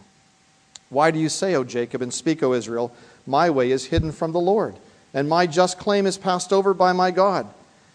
Why 0.88 1.12
do 1.12 1.20
you 1.20 1.28
say, 1.28 1.54
O 1.54 1.62
Jacob, 1.62 2.02
and 2.02 2.12
speak, 2.12 2.42
O 2.42 2.52
Israel, 2.52 2.92
my 3.26 3.50
way 3.50 3.70
is 3.70 3.86
hidden 3.86 4.10
from 4.10 4.32
the 4.32 4.40
Lord? 4.40 4.74
and 5.14 5.28
my 5.28 5.46
just 5.46 5.78
claim 5.78 6.06
is 6.06 6.18
passed 6.18 6.52
over 6.52 6.74
by 6.74 6.92
my 6.92 7.10
God. 7.10 7.46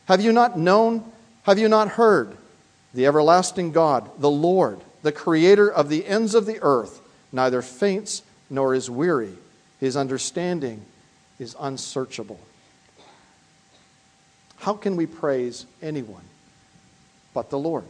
Have 0.07 0.21
you 0.21 0.31
not 0.31 0.57
known? 0.57 1.03
Have 1.43 1.59
you 1.59 1.67
not 1.67 1.89
heard? 1.89 2.35
The 2.93 3.05
everlasting 3.05 3.71
God, 3.71 4.09
the 4.19 4.29
Lord, 4.29 4.79
the 5.03 5.11
creator 5.11 5.69
of 5.71 5.89
the 5.89 6.05
ends 6.05 6.33
of 6.33 6.45
the 6.45 6.59
earth, 6.61 7.01
neither 7.31 7.61
faints 7.61 8.23
nor 8.49 8.73
is 8.73 8.89
weary. 8.89 9.33
His 9.79 9.95
understanding 9.95 10.83
is 11.39 11.55
unsearchable. 11.59 12.39
How 14.57 14.73
can 14.73 14.95
we 14.95 15.05
praise 15.05 15.65
anyone 15.81 16.23
but 17.33 17.49
the 17.49 17.59
Lord? 17.59 17.83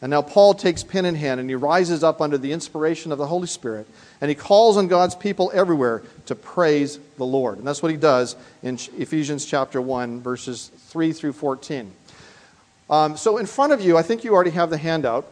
And 0.00 0.10
now 0.10 0.22
Paul 0.22 0.54
takes 0.54 0.84
pen 0.84 1.04
in 1.04 1.14
hand 1.14 1.40
and 1.40 1.48
he 1.48 1.56
rises 1.56 2.04
up 2.04 2.20
under 2.20 2.38
the 2.38 2.52
inspiration 2.52 3.10
of 3.10 3.18
the 3.18 3.26
Holy 3.26 3.46
Spirit 3.46 3.88
and 4.20 4.28
he 4.28 4.34
calls 4.34 4.76
on 4.76 4.88
God's 4.88 5.14
people 5.14 5.50
everywhere 5.54 6.02
to 6.26 6.34
praise 6.34 6.98
the 7.16 7.24
Lord. 7.24 7.58
And 7.58 7.66
that's 7.66 7.82
what 7.82 7.90
he 7.90 7.96
does 7.96 8.36
in 8.62 8.78
Ephesians 8.96 9.46
chapter 9.46 9.80
1, 9.80 10.20
verses 10.20 10.70
3 10.88 11.12
through 11.12 11.32
14. 11.32 11.90
Um, 12.90 13.16
so 13.16 13.36
in 13.36 13.46
front 13.46 13.72
of 13.72 13.80
you, 13.80 13.96
I 13.96 14.02
think 14.02 14.24
you 14.24 14.34
already 14.34 14.50
have 14.50 14.70
the 14.70 14.78
handout. 14.78 15.30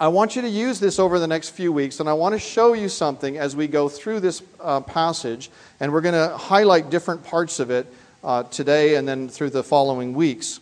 I 0.00 0.08
want 0.08 0.34
you 0.34 0.42
to 0.42 0.48
use 0.48 0.80
this 0.80 0.98
over 0.98 1.18
the 1.18 1.28
next 1.28 1.50
few 1.50 1.72
weeks, 1.72 2.00
and 2.00 2.08
I 2.08 2.12
want 2.12 2.34
to 2.34 2.38
show 2.38 2.72
you 2.72 2.88
something 2.88 3.38
as 3.38 3.54
we 3.54 3.68
go 3.68 3.88
through 3.88 4.20
this 4.20 4.42
uh, 4.60 4.80
passage, 4.80 5.50
and 5.78 5.92
we're 5.92 6.00
going 6.00 6.14
to 6.14 6.36
highlight 6.36 6.90
different 6.90 7.22
parts 7.22 7.60
of 7.60 7.70
it 7.70 7.86
uh, 8.24 8.42
today 8.44 8.96
and 8.96 9.06
then 9.06 9.28
through 9.28 9.50
the 9.50 9.62
following 9.62 10.12
weeks. 10.14 10.60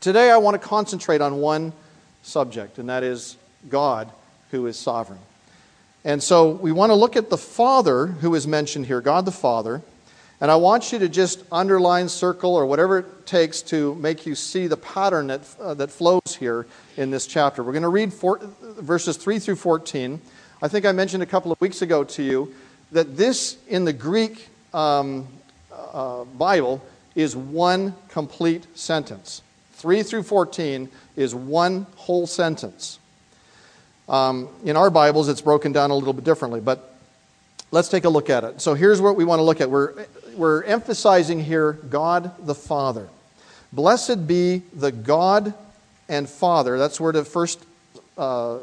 Today, 0.00 0.30
I 0.30 0.36
want 0.36 0.60
to 0.60 0.64
concentrate 0.64 1.20
on 1.20 1.38
one 1.38 1.72
subject, 2.22 2.78
and 2.78 2.88
that 2.88 3.02
is 3.02 3.36
God 3.68 4.10
who 4.52 4.66
is 4.66 4.78
sovereign. 4.78 5.18
And 6.06 6.22
so 6.22 6.50
we 6.50 6.70
want 6.70 6.90
to 6.90 6.94
look 6.94 7.16
at 7.16 7.30
the 7.30 7.36
Father 7.36 8.06
who 8.06 8.36
is 8.36 8.46
mentioned 8.46 8.86
here, 8.86 9.00
God 9.00 9.24
the 9.24 9.32
Father. 9.32 9.82
And 10.40 10.52
I 10.52 10.54
want 10.54 10.92
you 10.92 11.00
to 11.00 11.08
just 11.08 11.42
underline, 11.50 12.08
circle, 12.08 12.54
or 12.54 12.64
whatever 12.64 13.00
it 13.00 13.26
takes 13.26 13.60
to 13.62 13.92
make 13.96 14.24
you 14.24 14.36
see 14.36 14.68
the 14.68 14.76
pattern 14.76 15.26
that, 15.26 15.40
uh, 15.60 15.74
that 15.74 15.90
flows 15.90 16.36
here 16.38 16.64
in 16.96 17.10
this 17.10 17.26
chapter. 17.26 17.64
We're 17.64 17.72
going 17.72 17.82
to 17.82 17.88
read 17.88 18.12
four, 18.12 18.38
verses 18.62 19.16
3 19.16 19.40
through 19.40 19.56
14. 19.56 20.20
I 20.62 20.68
think 20.68 20.86
I 20.86 20.92
mentioned 20.92 21.24
a 21.24 21.26
couple 21.26 21.50
of 21.50 21.60
weeks 21.60 21.82
ago 21.82 22.04
to 22.04 22.22
you 22.22 22.54
that 22.92 23.16
this, 23.16 23.56
in 23.66 23.84
the 23.84 23.92
Greek 23.92 24.48
um, 24.72 25.26
uh, 25.72 26.22
Bible, 26.22 26.86
is 27.16 27.34
one 27.34 27.96
complete 28.10 28.64
sentence. 28.78 29.42
3 29.72 30.04
through 30.04 30.22
14 30.22 30.88
is 31.16 31.34
one 31.34 31.88
whole 31.96 32.28
sentence. 32.28 33.00
Um, 34.08 34.48
in 34.64 34.76
our 34.76 34.88
Bibles, 34.88 35.28
it's 35.28 35.40
broken 35.40 35.72
down 35.72 35.90
a 35.90 35.94
little 35.94 36.12
bit 36.12 36.24
differently, 36.24 36.60
but 36.60 36.94
let's 37.72 37.88
take 37.88 38.04
a 38.04 38.08
look 38.08 38.30
at 38.30 38.44
it. 38.44 38.60
So 38.60 38.74
here's 38.74 39.00
what 39.00 39.16
we 39.16 39.24
want 39.24 39.40
to 39.40 39.42
look 39.42 39.60
at. 39.60 39.68
We're, 39.68 40.06
we're 40.36 40.62
emphasizing 40.62 41.42
here 41.42 41.72
God 41.72 42.30
the 42.46 42.54
Father. 42.54 43.08
Blessed 43.72 44.26
be 44.26 44.62
the 44.72 44.92
God 44.92 45.54
and 46.08 46.28
Father, 46.28 46.78
that's 46.78 47.00
where 47.00 47.10
to 47.10 47.24
first 47.24 47.64
uh, 48.16 48.58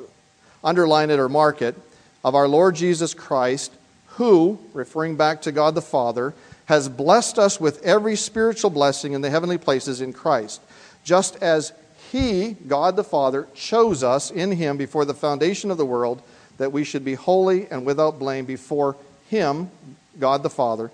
underline 0.64 1.10
it 1.10 1.20
or 1.20 1.28
mark 1.28 1.62
it, 1.62 1.76
of 2.24 2.36
our 2.36 2.48
Lord 2.48 2.76
Jesus 2.76 3.14
Christ, 3.14 3.74
who, 4.08 4.60
referring 4.74 5.18
back 5.18 5.42
to 5.42 5.52
God 5.52 5.76
the 5.76 5.82
Father, 5.82 6.34
has 6.66 6.88
blessed 6.88 7.38
us 7.38 7.60
with 7.60 7.84
every 7.84 8.16
spiritual 8.16 8.70
blessing 8.70 9.12
in 9.12 9.20
the 9.20 9.30
heavenly 9.30 9.58
places 9.58 10.00
in 10.00 10.14
Christ, 10.14 10.62
just 11.04 11.36
as 11.44 11.74
he, 12.14 12.52
God 12.68 12.96
the 12.96 13.04
Father, 13.04 13.48
chose 13.56 14.04
us 14.04 14.30
in 14.30 14.52
Him 14.52 14.78
before 14.78 15.04
the 15.04 15.16
foundation 15.16 15.72
of 15.72 15.78
the 15.78 15.86
world 15.86 16.22
that 16.60 16.72
we 16.72 16.84
should 16.84 17.04
be 17.04 17.16
holy 17.16 17.66
and 17.72 17.88
without 17.88 18.20
blame 18.20 18.46
before 18.46 18.96
Him, 19.32 19.72
God 20.20 20.44
the 20.44 20.50
Father. 20.52 20.92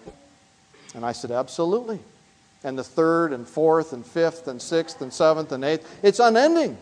And 0.95 1.05
I 1.05 1.11
said, 1.11 1.31
Absolutely. 1.31 1.99
And 2.63 2.77
the 2.77 2.85
third 2.85 3.33
and 3.33 3.45
fourth 3.45 3.91
and 3.91 4.05
fifth 4.05 4.47
and 4.47 4.61
sixth 4.61 5.01
and 5.01 5.11
seventh 5.11 5.51
and 5.51 5.65
eighth, 5.65 5.93
it's 6.03 6.19
unending. 6.19 6.77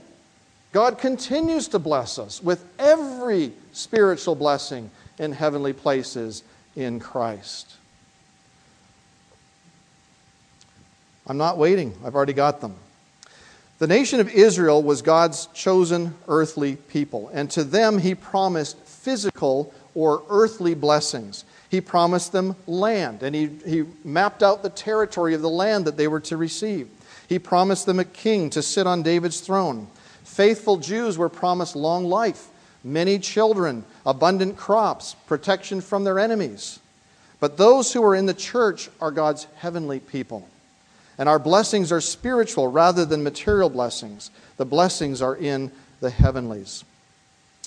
God 0.71 0.99
continues 0.99 1.67
to 1.69 1.79
bless 1.79 2.19
us 2.19 2.41
with 2.43 2.63
every 2.77 3.53
spiritual 3.73 4.35
blessing 4.35 4.91
in 5.17 5.31
heavenly 5.31 5.73
places 5.73 6.43
in 6.75 6.99
Christ. 6.99 7.73
I'm 11.25 11.37
not 11.37 11.57
waiting, 11.57 11.95
I've 12.05 12.13
already 12.13 12.33
got 12.33 12.61
them. 12.61 12.75
The 13.79 13.87
nation 13.87 14.19
of 14.19 14.29
Israel 14.29 14.81
was 14.81 15.01
God's 15.01 15.47
chosen 15.53 16.15
earthly 16.27 16.77
people, 16.77 17.29
and 17.33 17.49
to 17.51 17.63
them 17.63 17.99
he 17.99 18.15
promised 18.15 18.77
physical 18.79 19.73
or 19.93 20.23
earthly 20.29 20.73
blessings. 20.73 21.45
He 21.69 21.81
promised 21.81 22.31
them 22.31 22.55
land, 22.65 23.21
and 23.21 23.35
he, 23.35 23.49
he 23.65 23.83
mapped 24.03 24.41
out 24.41 24.63
the 24.63 24.69
territory 24.69 25.33
of 25.33 25.41
the 25.41 25.49
land 25.49 25.85
that 25.85 25.97
they 25.97 26.07
were 26.07 26.21
to 26.21 26.37
receive. 26.37 26.89
He 27.27 27.39
promised 27.39 27.85
them 27.85 27.99
a 27.99 28.05
king 28.05 28.49
to 28.51 28.61
sit 28.61 28.87
on 28.87 29.03
David's 29.03 29.41
throne, 29.41 29.87
Faithful 30.37 30.77
Jews 30.77 31.17
were 31.17 31.29
promised 31.29 31.75
long 31.75 32.05
life, 32.05 32.49
many 32.83 33.17
children, 33.17 33.83
abundant 34.05 34.55
crops, 34.55 35.15
protection 35.25 35.81
from 35.81 36.03
their 36.03 36.19
enemies. 36.19 36.79
But 37.39 37.57
those 37.57 37.91
who 37.91 38.03
are 38.03 38.13
in 38.13 38.27
the 38.27 38.35
church 38.35 38.87
are 39.01 39.09
God's 39.09 39.47
heavenly 39.55 39.99
people. 39.99 40.47
And 41.17 41.27
our 41.27 41.39
blessings 41.39 41.91
are 41.91 42.01
spiritual 42.01 42.67
rather 42.67 43.05
than 43.05 43.23
material 43.23 43.69
blessings. 43.69 44.29
The 44.57 44.65
blessings 44.65 45.21
are 45.21 45.35
in 45.35 45.71
the 45.99 46.09
heavenlies. 46.09 46.83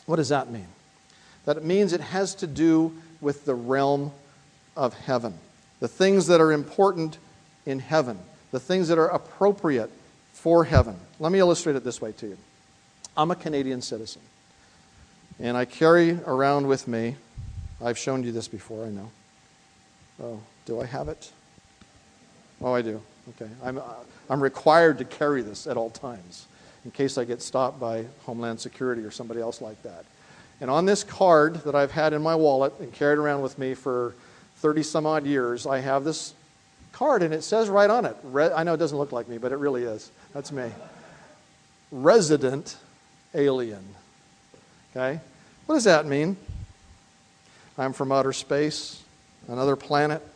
What 0.06 0.16
does 0.16 0.28
that 0.28 0.50
mean? 0.50 0.68
That 1.44 1.56
it 1.56 1.64
means 1.64 1.92
it 1.92 2.00
has 2.00 2.34
to 2.36 2.46
do 2.46 2.92
with 3.20 3.44
the 3.44 3.54
realm 3.54 4.12
of 4.76 4.94
heaven, 4.94 5.34
the 5.80 5.88
things 5.88 6.26
that 6.28 6.40
are 6.40 6.52
important 6.52 7.18
in 7.66 7.80
heaven, 7.80 8.18
the 8.50 8.60
things 8.60 8.88
that 8.88 8.98
are 8.98 9.08
appropriate 9.08 9.90
for 10.32 10.64
heaven. 10.64 10.96
Let 11.18 11.32
me 11.32 11.38
illustrate 11.38 11.76
it 11.76 11.84
this 11.84 12.00
way 12.00 12.12
to 12.12 12.28
you. 12.28 12.38
I'm 13.16 13.30
a 13.30 13.36
Canadian 13.36 13.82
citizen, 13.82 14.22
and 15.38 15.56
I 15.56 15.64
carry 15.64 16.18
around 16.26 16.66
with 16.66 16.86
me, 16.86 17.16
I've 17.82 17.98
shown 17.98 18.22
you 18.22 18.32
this 18.32 18.48
before, 18.48 18.86
I 18.86 18.90
know. 18.90 19.10
Oh, 20.22 20.40
do 20.66 20.80
I 20.80 20.86
have 20.86 21.08
it? 21.08 21.30
Oh, 22.62 22.72
I 22.72 22.82
do. 22.82 23.02
Okay. 23.28 23.50
I'm, 23.62 23.78
uh, 23.78 23.82
I'm 24.28 24.42
required 24.42 24.98
to 24.98 25.04
carry 25.04 25.42
this 25.42 25.66
at 25.66 25.76
all 25.76 25.90
times 25.90 26.46
in 26.84 26.90
case 26.90 27.18
I 27.18 27.24
get 27.24 27.42
stopped 27.42 27.78
by 27.78 28.06
Homeland 28.24 28.60
Security 28.60 29.02
or 29.02 29.10
somebody 29.10 29.40
else 29.40 29.60
like 29.60 29.82
that. 29.82 30.04
And 30.60 30.70
on 30.70 30.86
this 30.86 31.04
card 31.04 31.56
that 31.64 31.74
I've 31.74 31.90
had 31.90 32.12
in 32.12 32.22
my 32.22 32.34
wallet 32.34 32.74
and 32.80 32.92
carried 32.92 33.18
around 33.18 33.42
with 33.42 33.58
me 33.58 33.74
for 33.74 34.14
30 34.56 34.82
some 34.82 35.06
odd 35.06 35.26
years, 35.26 35.66
I 35.66 35.80
have 35.80 36.04
this 36.04 36.34
card 36.92 37.22
and 37.22 37.32
it 37.32 37.42
says 37.42 37.68
right 37.68 37.88
on 37.88 38.04
it. 38.04 38.16
Re- 38.22 38.52
I 38.52 38.62
know 38.62 38.74
it 38.74 38.78
doesn't 38.78 38.96
look 38.96 39.12
like 39.12 39.28
me, 39.28 39.38
but 39.38 39.52
it 39.52 39.56
really 39.56 39.84
is. 39.84 40.10
That's 40.34 40.52
me. 40.52 40.70
Resident 41.90 42.76
alien. 43.34 43.84
Okay? 44.90 45.20
What 45.66 45.76
does 45.76 45.84
that 45.84 46.06
mean? 46.06 46.36
I'm 47.78 47.92
from 47.92 48.12
outer 48.12 48.32
space, 48.32 49.02
another 49.48 49.76
planet. 49.76 50.26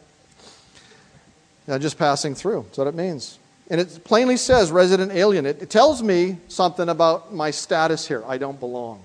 I'm 1.68 1.80
just 1.80 1.98
passing 1.98 2.34
through. 2.34 2.62
That's 2.62 2.78
what 2.78 2.86
it 2.86 2.94
means. 2.94 3.38
And 3.70 3.80
it 3.80 4.04
plainly 4.04 4.36
says 4.36 4.70
resident 4.70 5.12
alien. 5.12 5.46
It, 5.46 5.62
it 5.62 5.70
tells 5.70 6.02
me 6.02 6.36
something 6.48 6.88
about 6.88 7.34
my 7.34 7.50
status 7.50 8.06
here. 8.06 8.22
I 8.26 8.36
don't 8.36 8.60
belong. 8.60 9.02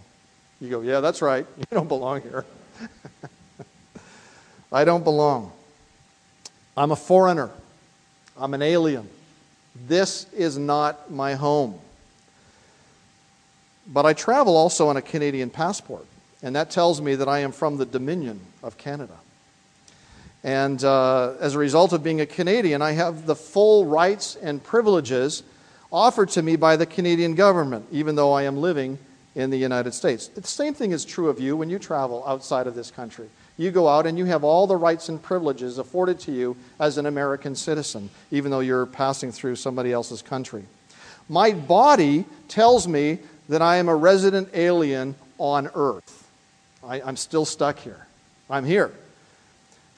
You 0.59 0.69
go, 0.69 0.81
yeah, 0.81 0.99
that's 0.99 1.21
right. 1.21 1.45
You 1.57 1.65
don't 1.71 1.87
belong 1.87 2.21
here. 2.21 2.45
I 4.71 4.83
don't 4.83 5.03
belong. 5.03 5.51
I'm 6.75 6.91
a 6.91 6.95
foreigner. 6.95 7.49
I'm 8.37 8.53
an 8.53 8.61
alien. 8.61 9.07
This 9.87 10.25
is 10.33 10.57
not 10.57 11.11
my 11.11 11.35
home. 11.35 11.79
But 13.87 14.05
I 14.05 14.13
travel 14.13 14.55
also 14.55 14.87
on 14.89 14.97
a 14.97 15.01
Canadian 15.01 15.49
passport, 15.49 16.05
and 16.43 16.55
that 16.55 16.69
tells 16.69 17.01
me 17.01 17.15
that 17.15 17.27
I 17.27 17.39
am 17.39 17.51
from 17.51 17.77
the 17.77 17.85
Dominion 17.85 18.39
of 18.61 18.77
Canada. 18.77 19.15
And 20.43 20.83
uh, 20.83 21.33
as 21.39 21.55
a 21.55 21.59
result 21.59 21.91
of 21.93 22.03
being 22.03 22.21
a 22.21 22.25
Canadian, 22.25 22.81
I 22.81 22.91
have 22.91 23.25
the 23.25 23.35
full 23.35 23.85
rights 23.85 24.37
and 24.41 24.63
privileges 24.63 25.43
offered 25.91 26.29
to 26.29 26.41
me 26.41 26.55
by 26.55 26.75
the 26.75 26.85
Canadian 26.85 27.35
government, 27.35 27.85
even 27.91 28.15
though 28.15 28.31
I 28.31 28.43
am 28.43 28.57
living 28.57 28.97
in 29.35 29.49
the 29.49 29.57
United 29.57 29.93
States. 29.93 30.27
The 30.27 30.43
same 30.43 30.73
thing 30.73 30.91
is 30.91 31.05
true 31.05 31.29
of 31.29 31.39
you 31.39 31.57
when 31.57 31.69
you 31.69 31.79
travel 31.79 32.23
outside 32.25 32.67
of 32.67 32.75
this 32.75 32.91
country. 32.91 33.27
You 33.57 33.71
go 33.71 33.87
out 33.87 34.05
and 34.05 34.17
you 34.17 34.25
have 34.25 34.43
all 34.43 34.67
the 34.67 34.77
rights 34.77 35.09
and 35.09 35.21
privileges 35.21 35.77
afforded 35.77 36.19
to 36.21 36.31
you 36.31 36.55
as 36.79 36.97
an 36.97 37.05
American 37.05 37.55
citizen, 37.55 38.09
even 38.31 38.51
though 38.51 38.61
you're 38.61 38.85
passing 38.85 39.31
through 39.31 39.57
somebody 39.57 39.91
else's 39.91 40.21
country. 40.21 40.63
My 41.27 41.51
body 41.51 42.25
tells 42.47 42.87
me 42.87 43.19
that 43.49 43.61
I 43.61 43.77
am 43.77 43.89
a 43.89 43.95
resident 43.95 44.49
alien 44.53 45.15
on 45.37 45.69
earth. 45.75 46.27
I, 46.83 47.01
am 47.01 47.17
still 47.17 47.45
stuck 47.45 47.79
here. 47.79 48.07
I'm 48.49 48.65
here. 48.65 48.91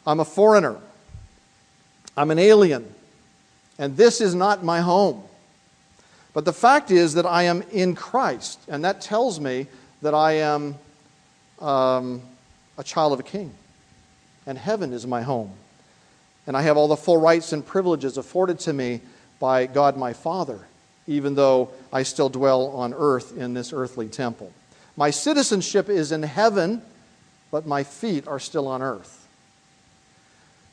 I'm 0.05 0.19
a 0.19 0.25
foreigner. 0.25 0.77
I'm 2.17 2.31
an 2.31 2.39
alien. 2.39 2.93
And 3.77 3.97
this 3.97 4.21
is 4.21 4.35
not 4.35 4.63
my 4.63 4.81
home. 4.81 5.23
But 6.33 6.45
the 6.45 6.53
fact 6.53 6.91
is 6.91 7.15
that 7.15 7.25
I 7.25 7.43
am 7.43 7.61
in 7.71 7.95
Christ, 7.95 8.59
and 8.67 8.85
that 8.85 9.01
tells 9.01 9.39
me 9.39 9.67
that 10.01 10.13
I 10.13 10.33
am 10.33 10.75
um, 11.59 12.21
a 12.77 12.83
child 12.83 13.13
of 13.13 13.19
a 13.19 13.23
king. 13.23 13.53
And 14.45 14.57
heaven 14.57 14.93
is 14.93 15.05
my 15.05 15.21
home. 15.21 15.51
And 16.47 16.55
I 16.55 16.61
have 16.61 16.77
all 16.77 16.87
the 16.87 16.95
full 16.95 17.17
rights 17.17 17.53
and 17.53 17.65
privileges 17.65 18.17
afforded 18.17 18.59
to 18.59 18.73
me 18.73 19.01
by 19.39 19.65
God 19.65 19.97
my 19.97 20.13
Father 20.13 20.61
even 21.07 21.35
though 21.35 21.69
I 21.91 22.03
still 22.03 22.29
dwell 22.29 22.67
on 22.67 22.93
earth 22.93 23.37
in 23.37 23.53
this 23.53 23.73
earthly 23.73 24.07
temple. 24.07 24.51
My 24.95 25.09
citizenship 25.09 25.89
is 25.89 26.11
in 26.11 26.23
heaven, 26.23 26.81
but 27.49 27.65
my 27.65 27.83
feet 27.83 28.27
are 28.27 28.39
still 28.39 28.67
on 28.67 28.81
earth. 28.81 29.20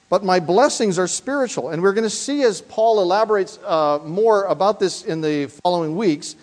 But 0.09 0.25
my 0.25 0.41
blessings 0.41 0.99
are 0.99 1.07
spiritual. 1.07 1.71
And 1.71 1.83
we're 1.83 1.93
going 1.93 2.05
to 2.05 2.11
see 2.11 2.43
as 2.43 2.61
Paul 2.63 3.01
elaborates 3.03 3.59
uh, 3.65 4.01
more 4.05 4.45
about 4.45 4.81
this 4.81 5.05
in 5.05 5.21
the 5.21 5.47
following 5.63 5.97
weeks 5.97 6.37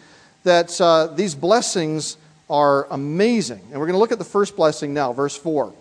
that 0.43 0.79
uh, 0.79 1.07
these 1.07 1.33
blessings 1.33 2.17
are 2.49 2.87
amazing. 2.91 3.61
And 3.71 3.79
we're 3.79 3.87
going 3.87 3.93
to 3.93 3.99
look 3.99 4.11
at 4.11 4.19
the 4.19 4.23
first 4.23 4.55
blessing 4.55 4.93
now, 4.93 5.13
verse 5.13 5.35
4. 5.35 5.73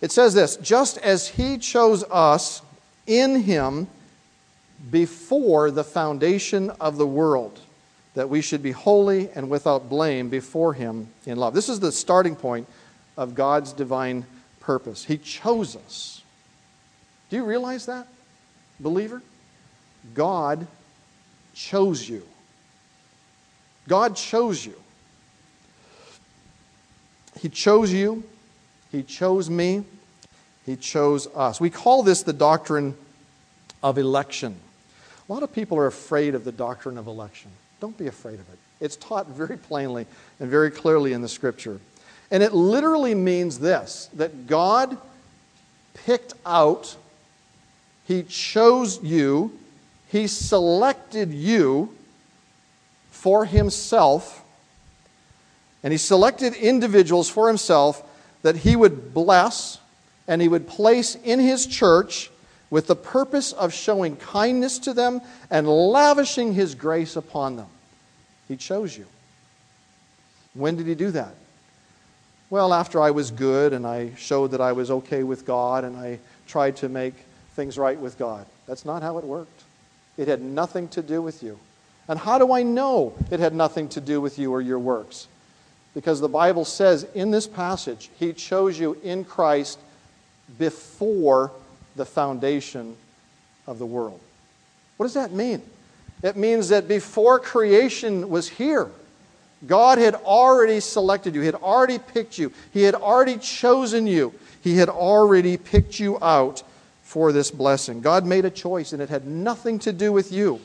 It 0.00 0.12
says 0.12 0.34
this 0.34 0.56
Just 0.56 0.98
as 0.98 1.28
he 1.28 1.58
chose 1.58 2.04
us 2.04 2.62
in 3.06 3.42
him 3.42 3.88
before 4.90 5.70
the 5.70 5.84
foundation 5.84 6.70
of 6.80 6.96
the 6.96 7.06
world, 7.06 7.60
that 8.14 8.28
we 8.28 8.40
should 8.40 8.62
be 8.62 8.72
holy 8.72 9.28
and 9.34 9.50
without 9.50 9.88
blame 9.88 10.28
before 10.28 10.72
Him 10.72 11.08
in 11.26 11.36
love. 11.36 11.54
This 11.54 11.68
is 11.68 11.80
the 11.80 11.92
starting 11.92 12.34
point 12.34 12.66
of 13.16 13.34
God's 13.34 13.72
divine 13.72 14.26
purpose. 14.60 15.04
He 15.04 15.18
chose 15.18 15.76
us. 15.76 16.15
Do 17.30 17.36
you 17.36 17.44
realize 17.44 17.86
that, 17.86 18.06
believer? 18.78 19.22
God 20.14 20.66
chose 21.54 22.08
you. 22.08 22.22
God 23.88 24.16
chose 24.16 24.64
you. 24.64 24.74
He 27.40 27.48
chose 27.48 27.92
you. 27.92 28.24
He 28.90 29.02
chose 29.02 29.50
me. 29.50 29.84
He 30.64 30.76
chose 30.76 31.28
us. 31.34 31.60
We 31.60 31.70
call 31.70 32.02
this 32.02 32.22
the 32.22 32.32
doctrine 32.32 32.96
of 33.82 33.98
election. 33.98 34.56
A 35.28 35.32
lot 35.32 35.42
of 35.42 35.52
people 35.52 35.78
are 35.78 35.86
afraid 35.86 36.34
of 36.34 36.44
the 36.44 36.52
doctrine 36.52 36.98
of 36.98 37.06
election. 37.06 37.50
Don't 37.80 37.96
be 37.96 38.06
afraid 38.06 38.34
of 38.34 38.48
it. 38.52 38.58
It's 38.80 38.96
taught 38.96 39.28
very 39.28 39.56
plainly 39.56 40.06
and 40.40 40.48
very 40.48 40.70
clearly 40.70 41.12
in 41.12 41.22
the 41.22 41.28
scripture. 41.28 41.80
And 42.30 42.42
it 42.42 42.52
literally 42.52 43.14
means 43.14 43.58
this 43.58 44.08
that 44.14 44.46
God 44.46 44.98
picked 45.94 46.34
out, 46.44 46.96
He 48.06 48.22
chose 48.22 49.02
you, 49.02 49.58
He 50.08 50.26
selected 50.26 51.32
you 51.32 51.94
for 53.10 53.44
Himself, 53.44 54.44
and 55.82 55.92
He 55.92 55.98
selected 55.98 56.54
individuals 56.54 57.28
for 57.28 57.48
Himself 57.48 58.02
that 58.42 58.56
He 58.56 58.76
would 58.76 59.12
bless 59.12 59.78
and 60.28 60.40
He 60.40 60.48
would 60.48 60.68
place 60.68 61.16
in 61.16 61.40
His 61.40 61.66
church 61.66 62.30
with 62.70 62.86
the 62.86 62.96
purpose 62.96 63.52
of 63.52 63.72
showing 63.72 64.16
kindness 64.16 64.78
to 64.80 64.92
them 64.92 65.20
and 65.50 65.68
lavishing 65.68 66.54
his 66.54 66.74
grace 66.74 67.16
upon 67.16 67.56
them. 67.56 67.68
He 68.48 68.56
chose 68.56 68.96
you. 68.96 69.06
When 70.54 70.76
did 70.76 70.86
he 70.86 70.94
do 70.94 71.10
that? 71.12 71.34
Well, 72.48 72.72
after 72.72 73.00
I 73.00 73.10
was 73.10 73.30
good 73.30 73.72
and 73.72 73.86
I 73.86 74.14
showed 74.16 74.52
that 74.52 74.60
I 74.60 74.72
was 74.72 74.90
okay 74.90 75.22
with 75.22 75.44
God 75.44 75.84
and 75.84 75.96
I 75.96 76.18
tried 76.46 76.76
to 76.76 76.88
make 76.88 77.14
things 77.56 77.78
right 77.78 77.98
with 77.98 78.18
God. 78.18 78.46
That's 78.68 78.84
not 78.84 79.02
how 79.02 79.18
it 79.18 79.24
worked. 79.24 79.64
It 80.16 80.28
had 80.28 80.42
nothing 80.42 80.88
to 80.88 81.02
do 81.02 81.20
with 81.20 81.42
you. 81.42 81.58
And 82.08 82.18
how 82.18 82.38
do 82.38 82.52
I 82.52 82.62
know 82.62 83.14
it 83.30 83.40
had 83.40 83.54
nothing 83.54 83.88
to 83.90 84.00
do 84.00 84.20
with 84.20 84.38
you 84.38 84.52
or 84.52 84.60
your 84.60 84.78
works? 84.78 85.26
Because 85.94 86.20
the 86.20 86.28
Bible 86.28 86.64
says 86.64 87.06
in 87.14 87.30
this 87.30 87.46
passage, 87.46 88.10
He 88.18 88.32
chose 88.32 88.78
you 88.78 88.96
in 89.02 89.24
Christ 89.24 89.78
before 90.58 91.50
the 91.96 92.04
foundation 92.04 92.94
of 93.66 93.78
the 93.78 93.86
world. 93.86 94.20
What 94.98 95.06
does 95.06 95.14
that 95.14 95.32
mean? 95.32 95.62
It 96.22 96.36
means 96.36 96.68
that 96.68 96.86
before 96.86 97.40
creation 97.40 98.28
was 98.28 98.48
here, 98.48 98.88
God 99.66 99.98
had 99.98 100.14
already 100.14 100.80
selected 100.80 101.34
you, 101.34 101.40
He 101.40 101.46
had 101.46 101.54
already 101.56 101.98
picked 101.98 102.38
you, 102.38 102.52
He 102.72 102.82
had 102.82 102.94
already 102.94 103.38
chosen 103.38 104.06
you, 104.06 104.32
He 104.62 104.76
had 104.76 104.88
already 104.88 105.56
picked 105.56 105.98
you 105.98 106.18
out 106.22 106.62
for 107.06 107.30
this 107.30 107.52
blessing. 107.52 108.00
God 108.00 108.26
made 108.26 108.44
a 108.44 108.50
choice, 108.50 108.92
and 108.92 109.00
it 109.00 109.08
had 109.08 109.28
nothing 109.28 109.78
to 109.78 109.92
do 109.92 110.12
with 110.12 110.32
you. 110.32 110.60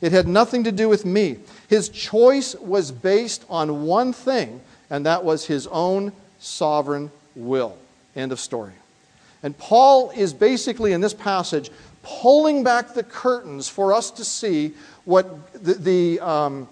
It 0.00 0.12
had 0.12 0.28
nothing 0.28 0.62
to 0.62 0.70
do 0.70 0.88
with 0.88 1.04
me. 1.04 1.38
His 1.68 1.88
choice 1.88 2.54
was 2.54 2.92
based 2.92 3.44
on 3.50 3.84
one 3.84 4.12
thing, 4.12 4.60
and 4.90 5.04
that 5.06 5.24
was 5.24 5.44
His 5.44 5.66
own 5.66 6.12
sovereign 6.38 7.10
will. 7.34 7.76
End 8.14 8.30
of 8.30 8.38
story. 8.38 8.74
And 9.42 9.58
Paul 9.58 10.10
is 10.10 10.32
basically 10.32 10.92
in 10.92 11.00
this 11.00 11.14
passage 11.14 11.68
pulling 12.04 12.62
back 12.62 12.94
the 12.94 13.02
curtains 13.02 13.68
for 13.68 13.92
us 13.92 14.12
to 14.12 14.24
see 14.24 14.74
what 15.04 15.52
the, 15.64 15.74
the, 15.74 16.20
um, 16.20 16.68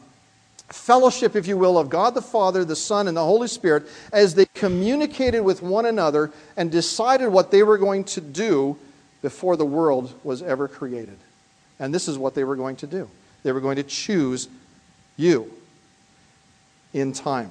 fellowship, 0.69 1.35
if 1.35 1.49
you 1.49 1.59
will, 1.59 1.79
of 1.79 1.91
God 1.91 2.15
the 2.15 2.23
Father, 2.23 2.65
the 2.65 2.77
Son, 2.77 3.09
and 3.09 3.17
the 3.17 3.25
Holy 3.25 3.49
Spirit 3.49 3.89
as 4.13 4.37
they 4.37 4.47
communicated 4.55 5.41
with 5.41 5.63
one 5.63 5.87
another 5.87 6.31
and 6.57 6.71
decided 6.71 7.27
what 7.27 7.51
they 7.51 7.65
were 7.65 7.77
going 7.77 8.05
to 8.05 8.21
do 8.21 8.79
before 9.23 9.57
the 9.57 9.65
world 9.65 10.13
was 10.25 10.43
ever 10.43 10.69
created. 10.69 11.17
And 11.79 11.95
this 11.95 12.09
is 12.09 12.19
what 12.19 12.35
they 12.35 12.45
were 12.45 12.57
going 12.57 12.77
to 12.77 12.87
do 12.87 13.09
they 13.43 13.53
were 13.53 13.61
going 13.61 13.77
to 13.77 13.83
choose 13.83 14.49
you 15.17 15.51
in 16.93 17.13
time. 17.13 17.51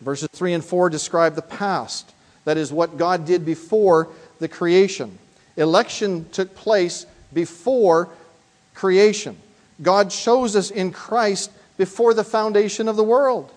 Verses 0.00 0.28
3 0.32 0.54
and 0.54 0.64
4 0.64 0.90
describe 0.90 1.34
the 1.34 1.42
past. 1.42 2.12
That 2.44 2.56
is 2.56 2.72
what 2.72 2.98
God 2.98 3.24
did 3.24 3.46
before 3.46 4.08
the 4.38 4.48
creation. 4.48 5.18
Election 5.56 6.28
took 6.30 6.54
place 6.54 7.06
before 7.32 8.08
creation. 8.74 9.36
God 9.82 10.10
chose 10.10 10.56
us 10.56 10.70
in 10.70 10.90
Christ 10.90 11.50
before 11.76 12.14
the 12.14 12.24
foundation 12.24 12.88
of 12.88 12.96
the 12.96 13.04
world. 13.04 13.50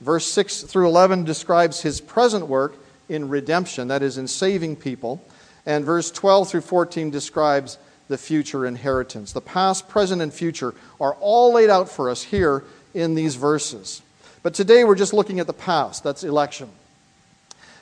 Verse 0.00 0.26
6 0.26 0.62
through 0.62 0.88
11 0.88 1.24
describes 1.24 1.80
his 1.80 2.00
present 2.00 2.46
work 2.46 2.74
in 3.08 3.28
redemption, 3.28 3.88
that 3.88 4.02
is, 4.02 4.18
in 4.18 4.26
saving 4.26 4.76
people. 4.76 5.24
And 5.66 5.84
verse 5.84 6.10
12 6.10 6.50
through 6.50 6.60
14 6.62 7.10
describes 7.10 7.78
the 8.08 8.18
future 8.18 8.66
inheritance. 8.66 9.32
The 9.32 9.40
past, 9.40 9.88
present, 9.88 10.20
and 10.22 10.32
future 10.32 10.74
are 11.00 11.14
all 11.14 11.52
laid 11.54 11.70
out 11.70 11.88
for 11.88 12.10
us 12.10 12.22
here 12.22 12.64
in 12.94 13.14
these 13.14 13.36
verses. 13.36 14.02
But 14.42 14.54
today 14.54 14.84
we're 14.84 14.96
just 14.96 15.12
looking 15.12 15.40
at 15.40 15.46
the 15.46 15.52
past. 15.52 16.02
That's 16.02 16.24
election. 16.24 16.68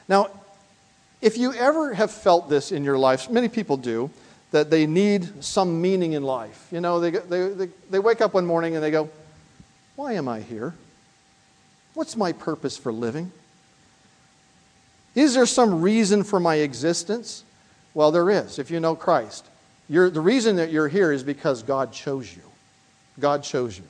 Now, 0.09 0.29
if 1.21 1.37
you 1.37 1.53
ever 1.55 1.95
have 1.95 2.11
felt 2.11 2.49
this 2.49 2.73
in 2.73 2.85
your 2.85 2.99
life, 2.99 3.31
many 3.31 3.49
people 3.49 3.77
do, 3.77 4.11
that 4.51 4.71
they 4.71 4.87
need 4.87 5.45
some 5.45 5.81
meaning 5.81 6.13
in 6.13 6.23
life. 6.23 6.69
You 6.73 6.81
know, 6.81 7.01
they, 7.01 7.11
they, 7.11 7.49
they, 7.49 7.69
they 7.91 7.99
wake 7.99 8.21
up 8.21 8.35
one 8.35 8.47
morning 8.47 8.75
and 8.75 8.83
they 8.83 8.91
go, 8.91 9.09
Why 9.97 10.15
am 10.15 10.29
I 10.29 10.41
here? 10.41 10.75
What's 11.95 12.17
my 12.17 12.33
purpose 12.33 12.77
for 12.77 12.93
living? 12.93 13.33
Is 15.15 15.35
there 15.35 15.47
some 15.47 15.83
reason 15.83 16.25
for 16.25 16.41
my 16.41 16.57
existence? 16.57 17.45
Well, 17.95 18.11
there 18.11 18.31
is, 18.31 18.59
if 18.59 18.71
you 18.71 18.81
know 18.81 18.95
Christ. 18.95 19.47
You're, 19.89 20.11
the 20.11 20.21
reason 20.21 20.57
that 20.57 20.71
you're 20.71 20.89
here 20.89 21.11
is 21.11 21.23
because 21.23 21.63
God 21.63 21.93
chose 21.93 22.35
you. 22.35 22.43
God 23.19 23.43
chose 23.43 23.77
you. 23.77 23.85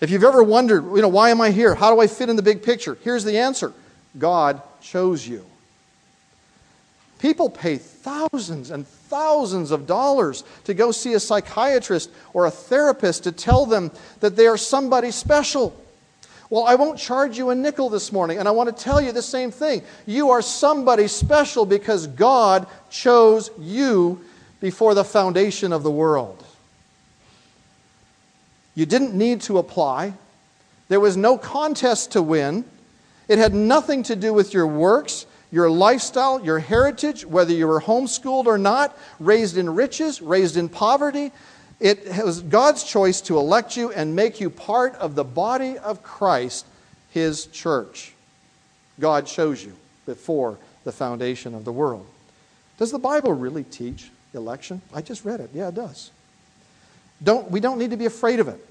If 0.00 0.10
you've 0.10 0.24
ever 0.24 0.42
wondered, 0.42 0.84
you 0.94 1.02
know, 1.02 1.08
why 1.08 1.30
am 1.30 1.40
I 1.40 1.50
here? 1.50 1.74
How 1.74 1.92
do 1.92 2.00
I 2.00 2.06
fit 2.06 2.28
in 2.28 2.36
the 2.36 2.42
big 2.42 2.62
picture? 2.62 2.98
Here's 3.02 3.24
the 3.24 3.38
answer 3.38 3.72
God 4.18 4.62
chose 4.80 5.26
you. 5.26 5.44
People 7.18 7.50
pay 7.50 7.78
thousands 7.78 8.70
and 8.70 8.86
thousands 8.86 9.70
of 9.72 9.86
dollars 9.86 10.44
to 10.64 10.74
go 10.74 10.92
see 10.92 11.14
a 11.14 11.20
psychiatrist 11.20 12.10
or 12.32 12.46
a 12.46 12.50
therapist 12.50 13.24
to 13.24 13.32
tell 13.32 13.66
them 13.66 13.90
that 14.20 14.36
they 14.36 14.46
are 14.46 14.56
somebody 14.56 15.10
special. 15.10 15.74
Well, 16.50 16.64
I 16.64 16.76
won't 16.76 16.98
charge 16.98 17.36
you 17.36 17.50
a 17.50 17.54
nickel 17.54 17.90
this 17.90 18.10
morning, 18.10 18.38
and 18.38 18.48
I 18.48 18.52
want 18.52 18.74
to 18.74 18.84
tell 18.84 19.00
you 19.00 19.12
the 19.12 19.22
same 19.22 19.50
thing. 19.50 19.82
You 20.06 20.30
are 20.30 20.40
somebody 20.40 21.06
special 21.06 21.66
because 21.66 22.06
God 22.06 22.66
chose 22.88 23.50
you 23.58 24.24
before 24.60 24.94
the 24.94 25.04
foundation 25.04 25.72
of 25.72 25.82
the 25.82 25.90
world. 25.90 26.42
You 28.74 28.86
didn't 28.86 29.14
need 29.14 29.42
to 29.42 29.58
apply. 29.58 30.14
There 30.88 31.00
was 31.00 31.16
no 31.16 31.36
contest 31.36 32.12
to 32.12 32.22
win. 32.22 32.64
It 33.28 33.38
had 33.38 33.52
nothing 33.52 34.02
to 34.04 34.16
do 34.16 34.32
with 34.32 34.54
your 34.54 34.66
works, 34.66 35.26
your 35.50 35.70
lifestyle, 35.70 36.42
your 36.42 36.60
heritage, 36.60 37.26
whether 37.26 37.52
you 37.52 37.66
were 37.66 37.80
homeschooled 37.80 38.46
or 38.46 38.56
not, 38.56 38.96
raised 39.20 39.58
in 39.58 39.74
riches, 39.74 40.22
raised 40.22 40.56
in 40.56 40.70
poverty. 40.70 41.30
It 41.80 42.24
was 42.24 42.42
God's 42.42 42.82
choice 42.82 43.20
to 43.22 43.38
elect 43.38 43.76
you 43.76 43.92
and 43.92 44.16
make 44.16 44.40
you 44.40 44.50
part 44.50 44.94
of 44.96 45.14
the 45.14 45.24
body 45.24 45.78
of 45.78 46.02
Christ, 46.02 46.66
his 47.10 47.46
church. 47.46 48.12
God 48.98 49.26
chose 49.26 49.64
you 49.64 49.74
before 50.04 50.58
the 50.84 50.90
foundation 50.90 51.54
of 51.54 51.64
the 51.64 51.72
world. 51.72 52.04
Does 52.78 52.90
the 52.90 52.98
Bible 52.98 53.32
really 53.32 53.64
teach 53.64 54.10
election? 54.34 54.82
I 54.92 55.02
just 55.02 55.24
read 55.24 55.40
it. 55.40 55.50
Yeah, 55.54 55.68
it 55.68 55.74
does. 55.74 56.10
Don't, 57.22 57.50
we 57.50 57.60
don't 57.60 57.78
need 57.78 57.90
to 57.90 57.96
be 57.96 58.06
afraid 58.06 58.40
of 58.40 58.48
it. 58.48 58.64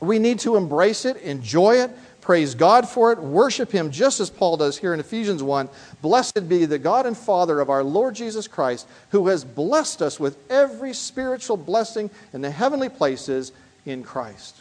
We 0.00 0.18
need 0.18 0.40
to 0.40 0.56
embrace 0.56 1.04
it, 1.04 1.16
enjoy 1.18 1.76
it, 1.76 1.90
praise 2.24 2.54
God 2.54 2.88
for 2.88 3.12
it, 3.12 3.18
worship 3.18 3.70
Him 3.70 3.90
just 3.90 4.18
as 4.18 4.30
Paul 4.30 4.56
does 4.56 4.78
here 4.78 4.94
in 4.94 4.98
Ephesians 4.98 5.42
1. 5.42 5.68
Blessed 6.00 6.48
be 6.48 6.64
the 6.64 6.78
God 6.78 7.04
and 7.04 7.16
Father 7.16 7.60
of 7.60 7.68
our 7.68 7.84
Lord 7.84 8.14
Jesus 8.14 8.48
Christ, 8.48 8.88
who 9.10 9.28
has 9.28 9.44
blessed 9.44 10.00
us 10.00 10.18
with 10.18 10.38
every 10.50 10.94
spiritual 10.94 11.58
blessing 11.58 12.10
in 12.32 12.40
the 12.40 12.50
heavenly 12.50 12.88
places 12.88 13.52
in 13.84 14.02
Christ. 14.02 14.56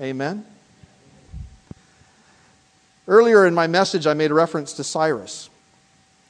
Amen. 0.00 0.44
Earlier 3.06 3.46
in 3.46 3.54
my 3.54 3.68
message, 3.68 4.08
I 4.08 4.14
made 4.14 4.32
a 4.32 4.34
reference 4.34 4.72
to 4.74 4.84
Cyrus. 4.84 5.48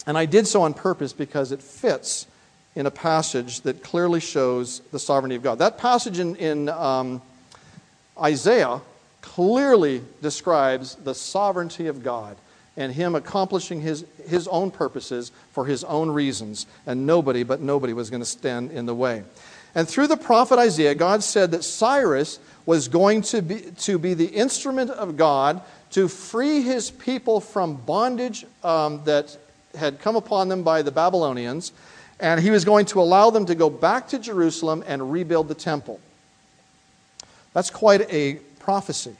And 0.06 0.18
I 0.18 0.26
did 0.26 0.46
so 0.46 0.62
on 0.62 0.74
purpose 0.74 1.14
because 1.14 1.50
it 1.50 1.62
fits 1.62 2.26
in 2.74 2.84
a 2.84 2.90
passage 2.90 3.62
that 3.62 3.82
clearly 3.82 4.20
shows 4.20 4.80
the 4.92 4.98
sovereignty 4.98 5.36
of 5.36 5.42
God. 5.42 5.60
That 5.60 5.78
passage 5.78 6.18
in, 6.18 6.36
in 6.36 6.68
um, 6.68 7.22
Isaiah 8.20 8.82
clearly 9.34 10.02
describes 10.22 10.94
the 10.94 11.14
sovereignty 11.14 11.88
of 11.88 12.02
God 12.02 12.36
and 12.76 12.92
Him 12.92 13.14
accomplishing 13.14 13.80
His, 13.80 14.04
his 14.26 14.46
own 14.48 14.70
purposes 14.70 15.32
for 15.50 15.66
His 15.66 15.82
own 15.84 16.10
reasons, 16.10 16.66
and 16.86 17.06
nobody 17.06 17.42
but 17.42 17.60
nobody 17.60 17.92
was 17.92 18.10
going 18.10 18.22
to 18.22 18.26
stand 18.26 18.70
in 18.70 18.86
the 18.86 18.94
way. 18.94 19.24
And 19.74 19.88
through 19.88 20.06
the 20.06 20.16
prophet 20.16 20.58
Isaiah, 20.58 20.94
God 20.94 21.22
said 21.22 21.50
that 21.50 21.64
Cyrus 21.64 22.38
was 22.64 22.88
going 22.88 23.22
to 23.22 23.42
be, 23.42 23.60
to 23.60 23.98
be 23.98 24.14
the 24.14 24.26
instrument 24.26 24.90
of 24.90 25.16
God 25.16 25.60
to 25.90 26.08
free 26.08 26.62
his 26.62 26.90
people 26.90 27.40
from 27.40 27.74
bondage 27.74 28.46
um, 28.64 29.02
that 29.04 29.36
had 29.74 30.00
come 30.00 30.16
upon 30.16 30.48
them 30.48 30.62
by 30.62 30.82
the 30.82 30.90
Babylonians 30.90 31.72
and 32.18 32.40
he 32.40 32.50
was 32.50 32.64
going 32.64 32.86
to 32.86 33.00
allow 33.00 33.30
them 33.30 33.46
to 33.46 33.54
go 33.54 33.68
back 33.68 34.08
to 34.08 34.18
Jerusalem 34.18 34.82
and 34.86 35.12
rebuild 35.12 35.48
the 35.48 35.54
temple. 35.54 36.00
That's 37.52 37.70
quite 37.70 38.10
a 38.12 38.38
prophecy. 38.66 39.14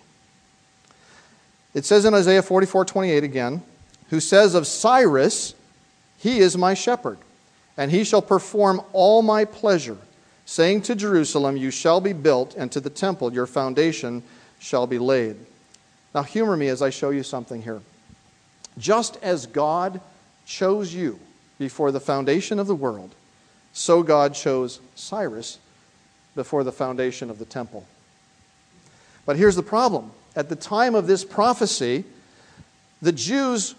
It 1.73 1.85
says 1.85 2.05
in 2.05 2.15
Isaiah 2.15 2.43
44 2.43 2.85
28 2.85 3.23
again, 3.23 3.63
who 4.11 4.19
says 4.19 4.57
of 4.57 4.67
Cyrus, 4.67 5.55
He 6.19 6.41
is 6.41 6.59
my 6.59 6.75
shepherd, 6.75 7.17
and 7.77 7.93
he 7.93 8.03
shall 8.03 8.23
perform 8.23 8.83
all 8.93 9.23
my 9.23 9.45
pleasure, 9.45 9.99
saying 10.47 10.83
to 10.83 10.97
Jerusalem, 10.97 11.57
You 11.57 11.71
shall 11.71 12.01
be 12.01 12.13
built, 12.13 12.57
and 12.57 12.73
to 12.73 12.81
the 12.81 12.91
temple, 12.91 13.33
Your 13.33 13.47
foundation 13.47 14.25
shall 14.59 14.89
be 14.89 14.99
laid. 14.99 15.37
Now, 16.13 16.25
humor 16.25 16.57
me 16.57 16.67
as 16.67 16.83
I 16.83 16.91
show 16.91 17.11
you 17.11 17.23
something 17.23 17.63
here. 17.63 17.83
Just 18.77 19.17
as 19.23 19.47
God 19.47 20.01
chose 20.45 20.93
you 20.93 21.21
before 21.57 21.93
the 21.93 22.01
foundation 22.01 22.59
of 22.59 22.67
the 22.67 22.75
world, 22.75 23.15
so 23.73 24.03
God 24.03 24.35
chose 24.35 24.81
Cyrus 24.97 25.61
before 26.35 26.65
the 26.65 26.73
foundation 26.73 27.31
of 27.31 27.39
the 27.39 27.45
temple. 27.45 27.87
But 29.27 29.37
here's 29.37 29.57
the 29.57 29.63
problem. 29.63 30.13
At 30.35 30.49
the 30.49 30.57
time 30.57 30.95
of 30.95 31.07
this 31.07 31.25
prophecy, 31.25 32.05
the 33.03 33.13
Jews 33.13 33.75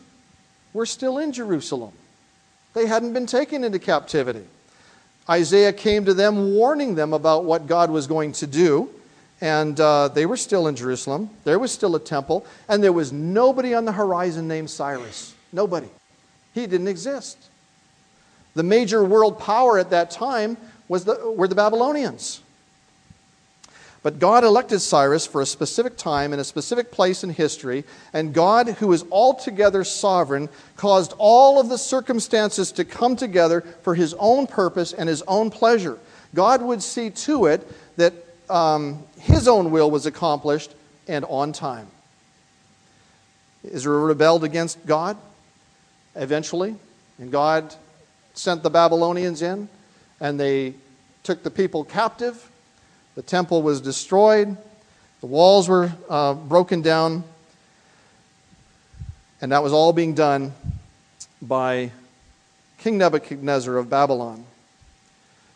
were 0.74 0.86
still 0.86 1.18
in 1.18 1.32
Jerusalem. 1.32 1.94
They 2.74 2.86
hadn't 2.86 3.14
been 3.14 3.26
taken 3.26 3.64
into 3.64 3.80
captivity. 3.80 4.44
Isaiah 5.30 5.74
came 5.74 6.06
to 6.06 6.14
them 6.14 6.54
warning 6.54 6.96
them 6.96 7.14
about 7.14 7.46
what 7.46 7.68
God 7.68 7.90
was 7.90 8.08
going 8.08 8.34
to 8.34 8.48
do, 8.48 8.90
and 9.42 9.80
uh, 9.80 10.10
they 10.10 10.26
were 10.26 10.38
still 10.38 10.68
in 10.68 10.76
Jerusalem. 10.76 11.30
There 11.44 11.60
was 11.60 11.72
still 11.72 11.96
a 11.96 12.00
temple, 12.00 12.46
and 12.70 12.84
there 12.84 12.94
was 12.94 13.12
nobody 13.12 13.74
on 13.74 13.86
the 13.86 13.92
horizon 13.92 14.48
named 14.48 14.70
Cyrus. 14.70 15.34
Nobody. 15.52 15.90
He 16.54 16.68
didn't 16.68 16.88
exist. 16.88 17.38
The 18.56 18.64
major 18.64 19.04
world 19.04 19.40
power 19.40 19.78
at 19.78 19.92
that 19.92 20.12
time 20.12 20.58
was 20.88 21.06
the, 21.06 21.32
were 21.32 21.48
the 21.48 21.56
Babylonians. 21.56 22.42
But 24.08 24.20
God 24.20 24.46
elected 24.46 24.80
Cyrus 24.80 25.28
for 25.28 25.42
a 25.42 25.46
specific 25.46 25.98
time 25.98 26.32
and 26.32 26.40
a 26.40 26.46
specific 26.46 26.92
place 26.92 27.26
in 27.26 27.30
history, 27.30 27.84
and 28.14 28.34
God, 28.34 28.70
who 28.70 28.94
is 28.94 29.04
altogether 29.12 29.84
sovereign, 29.84 30.48
caused 30.78 31.14
all 31.18 31.60
of 31.60 31.68
the 31.68 31.78
circumstances 31.78 32.72
to 32.72 32.86
come 32.86 33.18
together 33.18 33.60
for 33.82 33.96
his 33.96 34.14
own 34.14 34.48
purpose 34.48 34.94
and 34.94 35.10
his 35.10 35.24
own 35.24 35.50
pleasure. 35.50 36.00
God 36.34 36.62
would 36.62 36.82
see 36.82 37.10
to 37.10 37.48
it 37.48 37.70
that 37.98 38.14
um, 38.50 39.04
his 39.20 39.46
own 39.46 39.72
will 39.72 39.92
was 39.92 40.06
accomplished 40.06 40.74
and 41.10 41.26
on 41.26 41.52
time. 41.52 41.88
Israel 43.70 44.06
rebelled 44.06 44.46
against 44.46 44.86
God 44.86 45.18
eventually, 46.16 46.78
and 47.20 47.30
God 47.30 47.76
sent 48.36 48.64
the 48.64 48.70
Babylonians 48.70 49.42
in, 49.42 49.68
and 50.22 50.40
they 50.40 50.76
took 51.24 51.44
the 51.44 51.52
people 51.52 51.84
captive. 51.84 52.50
The 53.18 53.24
temple 53.24 53.64
was 53.64 53.82
destroyed, 53.82 54.56
the 55.22 55.26
walls 55.26 55.68
were 55.68 55.92
uh, 56.08 56.36
broken 56.36 56.84
down, 56.84 57.24
and 59.42 59.52
that 59.52 59.64
was 59.64 59.74
all 59.74 59.92
being 59.92 60.14
done 60.14 60.54
by 61.42 61.90
King 62.78 63.00
Nebuchadnezzar 63.00 63.76
of 63.76 63.90
Babylon. 63.90 64.46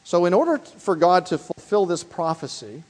So, 0.03 0.25
in 0.25 0.33
order 0.33 0.57
for 0.57 0.95
God 0.95 1.27
to 1.27 1.37
fulfill 1.37 1.85
this 1.85 2.03
prophecy, 2.03 2.81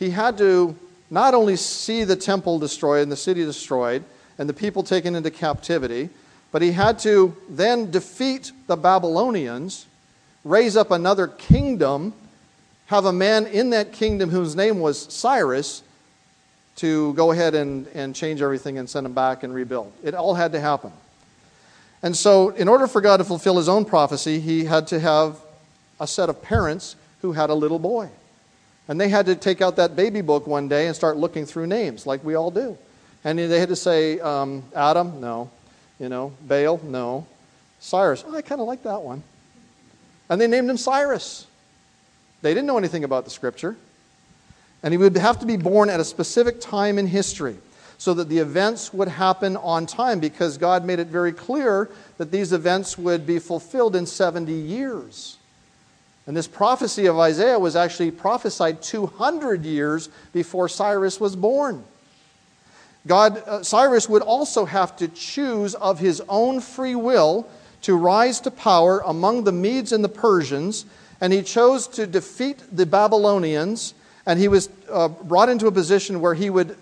he 0.00 0.10
had 0.10 0.36
to 0.38 0.74
not 1.08 1.32
only 1.32 1.54
see 1.54 2.02
the 2.02 2.16
temple 2.16 2.58
destroyed 2.58 3.04
and 3.04 3.12
the 3.12 3.16
city 3.16 3.44
destroyed 3.44 4.02
and 4.36 4.48
the 4.48 4.52
people 4.52 4.82
taken 4.82 5.14
into 5.14 5.30
captivity, 5.30 6.10
but 6.50 6.60
he 6.60 6.72
had 6.72 6.98
to 6.98 7.36
then 7.48 7.92
defeat 7.92 8.50
the 8.66 8.74
Babylonians, 8.74 9.86
raise 10.42 10.76
up 10.76 10.90
another 10.90 11.28
kingdom, 11.28 12.14
have 12.92 13.06
a 13.06 13.12
man 13.12 13.46
in 13.46 13.70
that 13.70 13.90
kingdom 13.90 14.28
whose 14.28 14.54
name 14.54 14.78
was 14.78 15.10
Cyrus 15.10 15.82
to 16.76 17.14
go 17.14 17.30
ahead 17.30 17.54
and, 17.54 17.86
and 17.94 18.14
change 18.14 18.42
everything 18.42 18.76
and 18.76 18.88
send 18.88 19.06
him 19.06 19.14
back 19.14 19.44
and 19.44 19.54
rebuild. 19.54 19.90
It 20.04 20.12
all 20.14 20.34
had 20.34 20.52
to 20.52 20.60
happen. 20.60 20.92
And 22.02 22.14
so, 22.14 22.50
in 22.50 22.68
order 22.68 22.86
for 22.86 23.00
God 23.00 23.16
to 23.16 23.24
fulfill 23.24 23.56
his 23.56 23.66
own 23.66 23.86
prophecy, 23.86 24.40
he 24.40 24.66
had 24.66 24.88
to 24.88 25.00
have 25.00 25.40
a 26.00 26.06
set 26.06 26.28
of 26.28 26.42
parents 26.42 26.96
who 27.22 27.32
had 27.32 27.48
a 27.48 27.54
little 27.54 27.78
boy. 27.78 28.10
And 28.88 29.00
they 29.00 29.08
had 29.08 29.24
to 29.24 29.36
take 29.36 29.62
out 29.62 29.76
that 29.76 29.96
baby 29.96 30.20
book 30.20 30.46
one 30.46 30.68
day 30.68 30.86
and 30.86 30.94
start 30.94 31.16
looking 31.16 31.46
through 31.46 31.68
names, 31.68 32.06
like 32.06 32.22
we 32.22 32.34
all 32.34 32.50
do. 32.50 32.76
And 33.24 33.38
they 33.38 33.58
had 33.58 33.70
to 33.70 33.76
say, 33.76 34.20
um, 34.20 34.64
Adam, 34.76 35.18
no. 35.18 35.50
You 35.98 36.10
know, 36.10 36.34
Baal, 36.46 36.78
no. 36.84 37.26
Cyrus, 37.80 38.22
oh, 38.26 38.36
I 38.36 38.42
kind 38.42 38.60
of 38.60 38.66
like 38.66 38.82
that 38.82 39.00
one. 39.00 39.22
And 40.28 40.38
they 40.38 40.46
named 40.46 40.68
him 40.68 40.76
Cyrus. 40.76 41.46
They 42.42 42.52
didn't 42.52 42.66
know 42.66 42.78
anything 42.78 43.04
about 43.04 43.24
the 43.24 43.30
scripture. 43.30 43.76
And 44.82 44.92
he 44.92 44.98
would 44.98 45.16
have 45.16 45.38
to 45.40 45.46
be 45.46 45.56
born 45.56 45.88
at 45.88 46.00
a 46.00 46.04
specific 46.04 46.60
time 46.60 46.98
in 46.98 47.06
history 47.06 47.56
so 47.98 48.14
that 48.14 48.28
the 48.28 48.38
events 48.38 48.92
would 48.92 49.06
happen 49.06 49.56
on 49.56 49.86
time 49.86 50.18
because 50.18 50.58
God 50.58 50.84
made 50.84 50.98
it 50.98 51.06
very 51.06 51.32
clear 51.32 51.88
that 52.18 52.32
these 52.32 52.52
events 52.52 52.98
would 52.98 53.24
be 53.24 53.38
fulfilled 53.38 53.94
in 53.94 54.06
70 54.06 54.52
years. 54.52 55.38
And 56.26 56.36
this 56.36 56.48
prophecy 56.48 57.06
of 57.06 57.18
Isaiah 57.18 57.58
was 57.58 57.76
actually 57.76 58.10
prophesied 58.10 58.82
200 58.82 59.64
years 59.64 60.08
before 60.32 60.68
Cyrus 60.68 61.20
was 61.20 61.36
born. 61.36 61.84
God, 63.06 63.42
uh, 63.46 63.62
Cyrus 63.62 64.08
would 64.08 64.22
also 64.22 64.64
have 64.64 64.96
to 64.96 65.08
choose 65.08 65.74
of 65.76 65.98
his 65.98 66.22
own 66.28 66.60
free 66.60 66.94
will 66.94 67.48
to 67.82 67.96
rise 67.96 68.40
to 68.40 68.50
power 68.50 69.00
among 69.04 69.44
the 69.44 69.52
Medes 69.52 69.92
and 69.92 70.04
the 70.04 70.08
Persians, 70.08 70.86
and 71.22 71.32
he 71.32 71.40
chose 71.40 71.86
to 71.86 72.04
defeat 72.04 72.60
the 72.72 72.84
Babylonians, 72.84 73.94
and 74.26 74.40
he 74.40 74.48
was 74.48 74.68
uh, 74.90 75.06
brought 75.06 75.48
into 75.48 75.68
a 75.68 75.72
position 75.72 76.20
where 76.20 76.34
he 76.34 76.50
would 76.50 76.76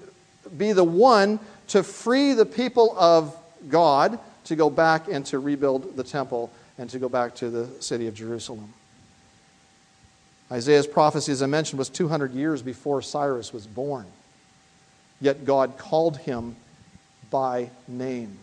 be 0.57 0.73
the 0.73 0.83
one 0.83 1.39
to 1.69 1.83
free 1.83 2.33
the 2.33 2.47
people 2.47 2.99
of 2.99 3.37
God 3.69 4.19
to 4.45 4.57
go 4.57 4.71
back 4.71 5.09
and 5.09 5.27
to 5.27 5.39
rebuild 5.39 5.95
the 5.95 6.03
temple 6.03 6.51
and 6.79 6.89
to 6.89 6.99
go 6.99 7.07
back 7.07 7.35
to 7.37 7.51
the 7.51 7.69
city 7.83 8.07
of 8.07 8.15
Jerusalem. 8.15 8.73
Isaiah's 10.51 10.87
prophecy, 10.87 11.33
as 11.33 11.43
I 11.43 11.47
mentioned, 11.47 11.79
was 11.79 11.91
200 11.91 12.33
years 12.33 12.63
before 12.63 13.03
Cyrus 13.03 13.53
was 13.53 13.67
born. 13.67 14.07
Yet 15.21 15.45
God 15.45 15.77
called 15.77 16.17
him 16.17 16.57
by 17.31 17.69
name. 17.87 18.39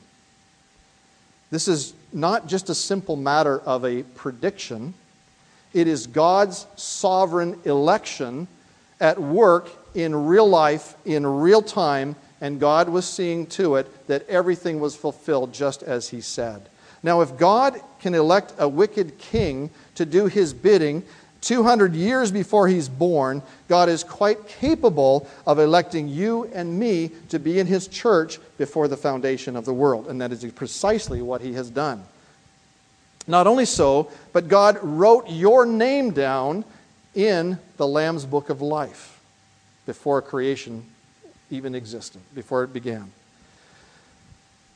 This 1.49 1.67
is 1.67 1.93
not 2.13 2.45
just 2.45 2.69
a 2.69 2.75
simple 2.75 3.15
matter 3.15 3.59
of 3.59 3.83
a 3.83 4.03
prediction, 4.03 4.93
it 5.73 5.87
is 5.87 6.07
God's 6.07 6.65
sovereign 6.75 7.59
election 7.65 8.47
at 8.99 9.21
work 9.21 9.69
in 9.95 10.15
real 10.27 10.47
life, 10.47 10.95
in 11.05 11.25
real 11.25 11.61
time, 11.61 12.15
and 12.41 12.59
God 12.59 12.89
was 12.89 13.07
seeing 13.07 13.47
to 13.47 13.75
it 13.75 14.07
that 14.07 14.27
everything 14.29 14.79
was 14.79 14.95
fulfilled 14.95 15.53
just 15.53 15.83
as 15.83 16.09
He 16.09 16.21
said. 16.21 16.69
Now, 17.03 17.21
if 17.21 17.37
God 17.37 17.79
can 17.99 18.13
elect 18.13 18.53
a 18.57 18.67
wicked 18.67 19.17
king 19.17 19.69
to 19.95 20.05
do 20.05 20.27
His 20.27 20.53
bidding 20.53 21.03
200 21.41 21.95
years 21.95 22.31
before 22.31 22.67
He's 22.67 22.89
born, 22.89 23.41
God 23.67 23.89
is 23.89 24.03
quite 24.03 24.47
capable 24.47 25.27
of 25.45 25.59
electing 25.59 26.07
you 26.07 26.45
and 26.53 26.79
me 26.79 27.11
to 27.29 27.39
be 27.39 27.59
in 27.59 27.67
His 27.67 27.87
church 27.87 28.39
before 28.57 28.87
the 28.87 28.97
foundation 28.97 29.55
of 29.55 29.65
the 29.65 29.73
world. 29.73 30.07
And 30.07 30.19
that 30.21 30.31
is 30.31 30.45
precisely 30.53 31.21
what 31.21 31.41
He 31.41 31.53
has 31.53 31.69
done. 31.69 32.03
Not 33.27 33.45
only 33.45 33.65
so, 33.65 34.09
but 34.31 34.47
God 34.47 34.79
wrote 34.81 35.29
your 35.29 35.65
name 35.65 36.11
down 36.11 36.63
in 37.13 37.59
the 37.77 37.87
Lamb's 37.87 38.25
book 38.25 38.49
of 38.49 38.61
life 38.61 39.19
before 39.85 40.21
creation 40.21 40.85
even 41.49 41.75
existed, 41.75 42.21
before 42.33 42.63
it 42.63 42.73
began. 42.73 43.11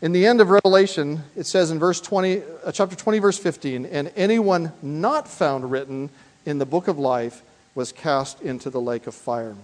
In 0.02 0.14
the 0.14 0.26
end 0.26 0.42
of 0.42 0.50
Revelation, 0.50 1.24
it 1.36 1.46
says 1.46 1.70
in 1.70 1.78
verse 1.78 2.02
20, 2.02 2.42
uh, 2.66 2.72
chapter 2.72 2.96
20, 2.96 3.20
verse 3.20 3.38
15, 3.38 3.86
and 3.86 4.12
anyone 4.16 4.72
not 4.82 5.28
found 5.28 5.70
written 5.70 6.10
in 6.46 6.58
the 6.58 6.66
book 6.66 6.88
of 6.88 6.98
life 6.98 7.44
was 7.76 7.92
cast 7.92 8.42
into 8.42 8.70
the 8.70 8.82
lake 8.82 9.06
of 9.06 9.14
fire. 9.14 9.56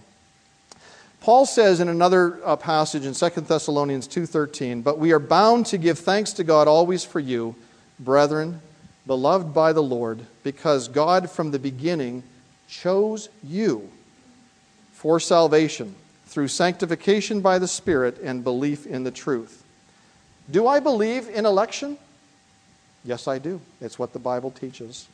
Paul 1.21 1.45
says 1.45 1.79
in 1.79 1.89
another 1.89 2.39
uh, 2.45 2.55
passage 2.55 3.05
in 3.05 3.13
2 3.13 3.41
Thessalonians 3.41 4.07
2:13, 4.07 4.83
"But 4.83 4.99
we 4.99 5.11
are 5.11 5.19
bound 5.19 5.65
to 5.67 5.77
give 5.77 5.97
thanks 5.97 6.31
to 6.33 6.43
God 6.43 6.67
always 6.67 7.03
for 7.03 7.19
you, 7.19 7.55
brethren, 7.99 8.61
beloved 9.07 9.53
by 9.53 9.73
the 9.73 9.81
Lord, 9.81 10.19
because 10.43 10.87
God 10.87 11.31
from 11.31 11.51
the 11.51 11.59
beginning 11.59 12.23
chose 12.67 13.29
you 13.41 13.89
for 14.91 15.19
salvation 15.19 15.95
through 16.25 16.49
sanctification 16.49 17.39
by 17.39 17.57
the 17.57 17.67
Spirit 17.67 18.19
and 18.21 18.43
belief 18.43 18.85
in 18.85 19.03
the 19.03 19.11
truth. 19.11 19.63
Do 20.51 20.67
I 20.67 20.79
believe 20.79 21.29
in 21.29 21.45
election? 21.45 21.97
Yes, 23.05 23.27
I 23.27 23.39
do. 23.39 23.61
It's 23.79 23.97
what 23.97 24.13
the 24.13 24.19
Bible 24.19 24.51
teaches. 24.51 25.07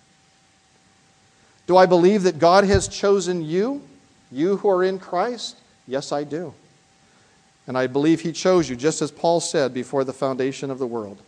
Do 1.68 1.78
I 1.78 1.86
believe 1.86 2.24
that 2.24 2.40
God 2.40 2.64
has 2.66 2.88
chosen 2.88 3.44
you, 3.44 3.82
you 4.32 4.58
who 4.58 4.70
are 4.70 4.84
in 4.84 5.00
Christ? 5.00 5.58
Yes, 5.88 6.12
I 6.12 6.24
do. 6.24 6.54
And 7.68 7.78
I 7.78 7.88
believe 7.88 8.22
He 8.22 8.32
chose 8.32 8.70
you, 8.70 8.76
just 8.76 9.02
as 9.02 9.12
Paul 9.12 9.40
said 9.40 9.74
before 9.74 10.04
the 10.04 10.14
foundation 10.14 10.72
of 10.72 10.80
the 10.80 10.88
world. 10.88 11.20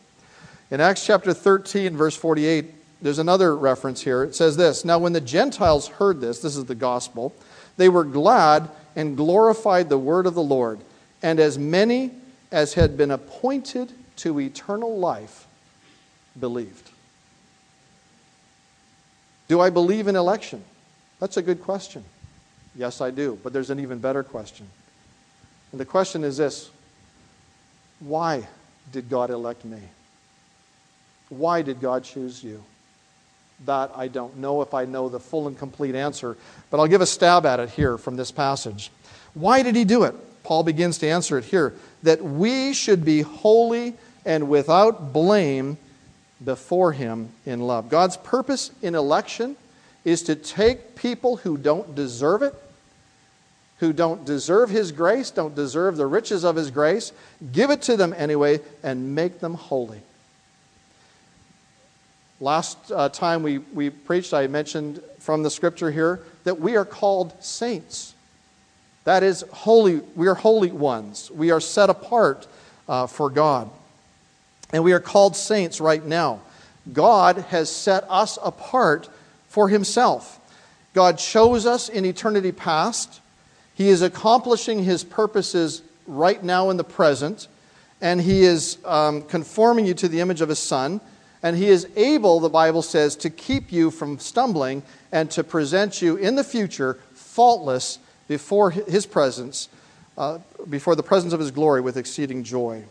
In 0.71 0.81
Acts 0.81 1.05
chapter 1.05 1.33
13, 1.33 1.95
verse 1.95 2.15
48, 2.15 2.73
there's 3.01 3.19
another 3.19 3.55
reference 3.55 4.01
here. 4.01 4.23
It 4.23 4.35
says 4.35 4.57
this 4.57 4.83
Now, 4.83 4.97
when 4.97 5.13
the 5.13 5.21
Gentiles 5.21 5.87
heard 5.87 6.21
this, 6.21 6.39
this 6.39 6.55
is 6.55 6.65
the 6.65 6.75
gospel, 6.75 7.35
they 7.77 7.89
were 7.89 8.03
glad 8.03 8.69
and 8.95 9.17
glorified 9.17 9.89
the 9.89 9.97
word 9.97 10.25
of 10.25 10.33
the 10.33 10.43
Lord. 10.43 10.79
And 11.21 11.39
as 11.39 11.57
many 11.57 12.11
as 12.51 12.73
had 12.73 12.97
been 12.97 13.11
appointed 13.11 13.91
to 14.17 14.39
eternal 14.39 14.97
life 14.97 15.45
believed. 16.39 16.89
Do 19.47 19.61
I 19.61 19.69
believe 19.69 20.07
in 20.07 20.15
election? 20.15 20.63
That's 21.19 21.37
a 21.37 21.41
good 21.41 21.61
question. 21.61 22.03
Yes, 22.75 23.01
I 23.01 23.11
do. 23.11 23.39
But 23.43 23.53
there's 23.53 23.69
an 23.69 23.79
even 23.79 23.99
better 23.99 24.23
question. 24.23 24.67
And 25.71 25.79
the 25.79 25.85
question 25.85 26.23
is 26.23 26.37
this 26.37 26.69
Why 27.99 28.47
did 28.91 29.09
God 29.09 29.29
elect 29.29 29.65
me? 29.65 29.79
Why 31.37 31.61
did 31.61 31.81
God 31.81 32.03
choose 32.03 32.43
you? 32.43 32.63
That 33.65 33.91
I 33.95 34.07
don't 34.07 34.37
know 34.37 34.61
if 34.61 34.73
I 34.73 34.85
know 34.85 35.09
the 35.09 35.19
full 35.19 35.47
and 35.47 35.57
complete 35.57 35.95
answer, 35.95 36.37
but 36.69 36.79
I'll 36.79 36.87
give 36.87 37.01
a 37.01 37.05
stab 37.05 37.45
at 37.45 37.59
it 37.59 37.69
here 37.69 37.97
from 37.97 38.15
this 38.15 38.31
passage. 38.31 38.91
Why 39.33 39.63
did 39.63 39.75
he 39.75 39.85
do 39.85 40.03
it? 40.03 40.15
Paul 40.43 40.63
begins 40.63 40.97
to 40.99 41.07
answer 41.07 41.37
it 41.37 41.45
here 41.45 41.73
that 42.03 42.23
we 42.23 42.73
should 42.73 43.03
be 43.03 43.21
holy 43.21 43.95
and 44.25 44.47
without 44.49 45.11
blame 45.11 45.77
before 46.43 46.91
him 46.91 47.29
in 47.45 47.61
love. 47.61 47.89
God's 47.89 48.17
purpose 48.17 48.71
in 48.81 48.95
election 48.95 49.55
is 50.03 50.21
to 50.23 50.35
take 50.35 50.95
people 50.95 51.37
who 51.37 51.57
don't 51.57 51.95
deserve 51.95 52.43
it, 52.43 52.53
who 53.79 53.91
don't 53.91 54.23
deserve 54.25 54.69
his 54.69 54.91
grace, 54.91 55.31
don't 55.31 55.55
deserve 55.55 55.97
the 55.97 56.05
riches 56.05 56.43
of 56.43 56.55
his 56.55 56.71
grace, 56.71 57.11
give 57.51 57.71
it 57.71 57.81
to 57.83 57.97
them 57.97 58.13
anyway, 58.15 58.59
and 58.83 59.15
make 59.15 59.39
them 59.39 59.55
holy. 59.55 60.01
Last 62.41 62.91
uh, 62.91 63.07
time 63.09 63.43
we, 63.43 63.59
we 63.59 63.89
preached, 63.89 64.33
I 64.33 64.47
mentioned 64.47 65.01
from 65.19 65.43
the 65.43 65.49
scripture 65.49 65.89
here 65.89 66.21
that 66.43 66.59
we 66.59 66.75
are 66.75 66.83
called 66.83 67.33
saints. 67.41 68.13
That 69.05 69.23
is, 69.23 69.45
holy. 69.51 70.01
We 70.15 70.27
are 70.27 70.35
holy 70.35 70.71
ones. 70.71 71.31
We 71.31 71.51
are 71.51 71.61
set 71.61 71.89
apart 71.89 72.47
uh, 72.89 73.07
for 73.07 73.29
God. 73.29 73.69
And 74.73 74.83
we 74.83 74.91
are 74.91 74.99
called 74.99 75.37
saints 75.37 75.79
right 75.79 76.03
now. 76.03 76.41
God 76.91 77.37
has 77.37 77.73
set 77.73 78.03
us 78.09 78.37
apart 78.43 79.07
for 79.47 79.69
Himself. 79.69 80.39
God 80.93 81.17
chose 81.17 81.65
us 81.65 81.87
in 81.87 82.03
eternity 82.03 82.51
past. 82.51 83.21
He 83.75 83.87
is 83.87 84.01
accomplishing 84.01 84.83
His 84.83 85.03
purposes 85.03 85.83
right 86.05 86.43
now 86.43 86.69
in 86.69 86.77
the 86.77 86.83
present. 86.83 87.47
And 88.01 88.19
He 88.19 88.43
is 88.43 88.77
um, 88.83 89.21
conforming 89.21 89.85
you 89.85 89.93
to 89.93 90.09
the 90.09 90.19
image 90.19 90.41
of 90.41 90.49
His 90.49 90.59
Son 90.59 90.99
and 91.43 91.55
he 91.55 91.67
is 91.67 91.87
able, 91.95 92.39
the 92.39 92.49
Bible 92.49 92.81
says, 92.81 93.15
to 93.17 93.29
keep 93.29 93.71
you 93.71 93.91
from 93.91 94.19
stumbling 94.19 94.83
and 95.11 95.29
to 95.31 95.43
present 95.43 96.01
you 96.01 96.15
in 96.15 96.35
the 96.35 96.43
future 96.43 96.99
faultless 97.13 97.99
before 98.27 98.71
his 98.71 99.05
presence, 99.05 99.69
uh, 100.17 100.39
before 100.69 100.95
the 100.95 101.03
presence 101.03 101.33
of 101.33 101.39
his 101.39 101.51
glory 101.51 101.81
with 101.81 101.97
exceeding 101.97 102.43
joy. 102.43 102.83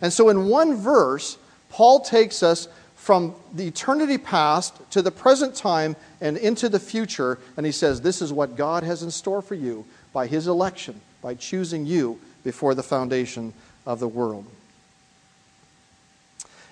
And 0.00 0.12
so, 0.12 0.28
in 0.28 0.46
one 0.46 0.76
verse, 0.76 1.38
Paul 1.70 2.00
takes 2.00 2.42
us 2.42 2.68
from 2.94 3.34
the 3.54 3.68
eternity 3.68 4.18
past 4.18 4.74
to 4.90 5.00
the 5.00 5.10
present 5.10 5.54
time 5.54 5.96
and 6.20 6.36
into 6.36 6.68
the 6.68 6.80
future, 6.80 7.38
and 7.56 7.64
he 7.64 7.72
says, 7.72 8.00
This 8.00 8.20
is 8.20 8.32
what 8.32 8.56
God 8.56 8.82
has 8.82 9.02
in 9.02 9.10
store 9.10 9.42
for 9.42 9.54
you 9.54 9.84
by 10.12 10.26
his 10.26 10.46
election 10.46 11.00
by 11.22 11.34
choosing 11.34 11.86
you 11.86 12.20
before 12.44 12.74
the 12.74 12.82
foundation 12.82 13.52
of 13.84 13.98
the 13.98 14.08
world. 14.08 14.44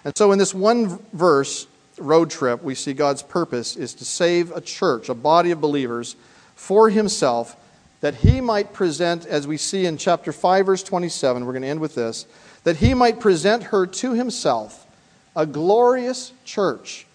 And 0.04 0.16
so, 0.16 0.32
in 0.32 0.38
this 0.38 0.54
one 0.54 0.98
verse 1.12 1.66
road 1.98 2.30
trip, 2.30 2.62
we 2.62 2.74
see 2.74 2.92
God's 2.92 3.22
purpose 3.22 3.76
is 3.76 3.94
to 3.94 4.04
save 4.04 4.50
a 4.50 4.60
church, 4.60 5.08
a 5.08 5.14
body 5.14 5.50
of 5.50 5.60
believers, 5.60 6.16
for 6.54 6.90
himself, 6.90 7.56
that 8.00 8.16
he 8.16 8.40
might 8.40 8.72
present, 8.72 9.24
as 9.26 9.46
we 9.46 9.56
see 9.56 9.86
in 9.86 9.96
chapter 9.96 10.30
5, 10.30 10.66
verse 10.66 10.82
27, 10.82 11.46
we're 11.46 11.52
going 11.52 11.62
to 11.62 11.68
end 11.68 11.80
with 11.80 11.94
this, 11.94 12.26
that 12.64 12.76
he 12.76 12.92
might 12.92 13.18
present 13.18 13.64
her 13.64 13.86
to 13.86 14.12
himself, 14.12 14.86
a 15.34 15.46
glorious 15.46 16.32
church, 16.44 17.06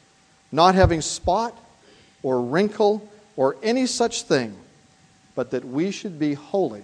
not 0.51 0.73
having 0.73 1.01
spot 1.01 1.55
or 2.23 2.41
wrinkle 2.41 3.07
or 3.35 3.55
any 3.61 3.85
such 3.85 4.23
thing, 4.23 4.55
but 5.35 5.51
that 5.51 5.63
we 5.63 5.91
should 5.91 6.17
be 6.17 6.33
holy 6.33 6.83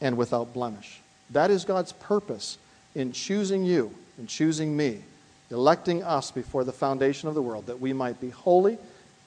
and 0.00 0.16
without 0.16 0.54
blemish. 0.54 1.00
That 1.30 1.50
is 1.50 1.64
God's 1.64 1.92
purpose 1.92 2.58
in 2.94 3.12
choosing 3.12 3.64
you 3.64 3.92
and 4.18 4.28
choosing 4.28 4.76
me, 4.76 5.02
electing 5.50 6.02
us 6.02 6.30
before 6.30 6.64
the 6.64 6.72
foundation 6.72 7.28
of 7.28 7.34
the 7.34 7.42
world, 7.42 7.66
that 7.66 7.80
we 7.80 7.92
might 7.92 8.20
be 8.20 8.30
holy 8.30 8.78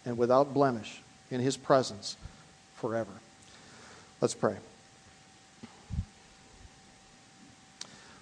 and 0.06 0.18
without 0.18 0.54
blemish 0.54 1.02
in 1.32 1.42
his 1.42 1.58
presence 1.58 2.16
forever. 2.76 3.12
Let's 4.22 4.34
pray. 4.34 4.56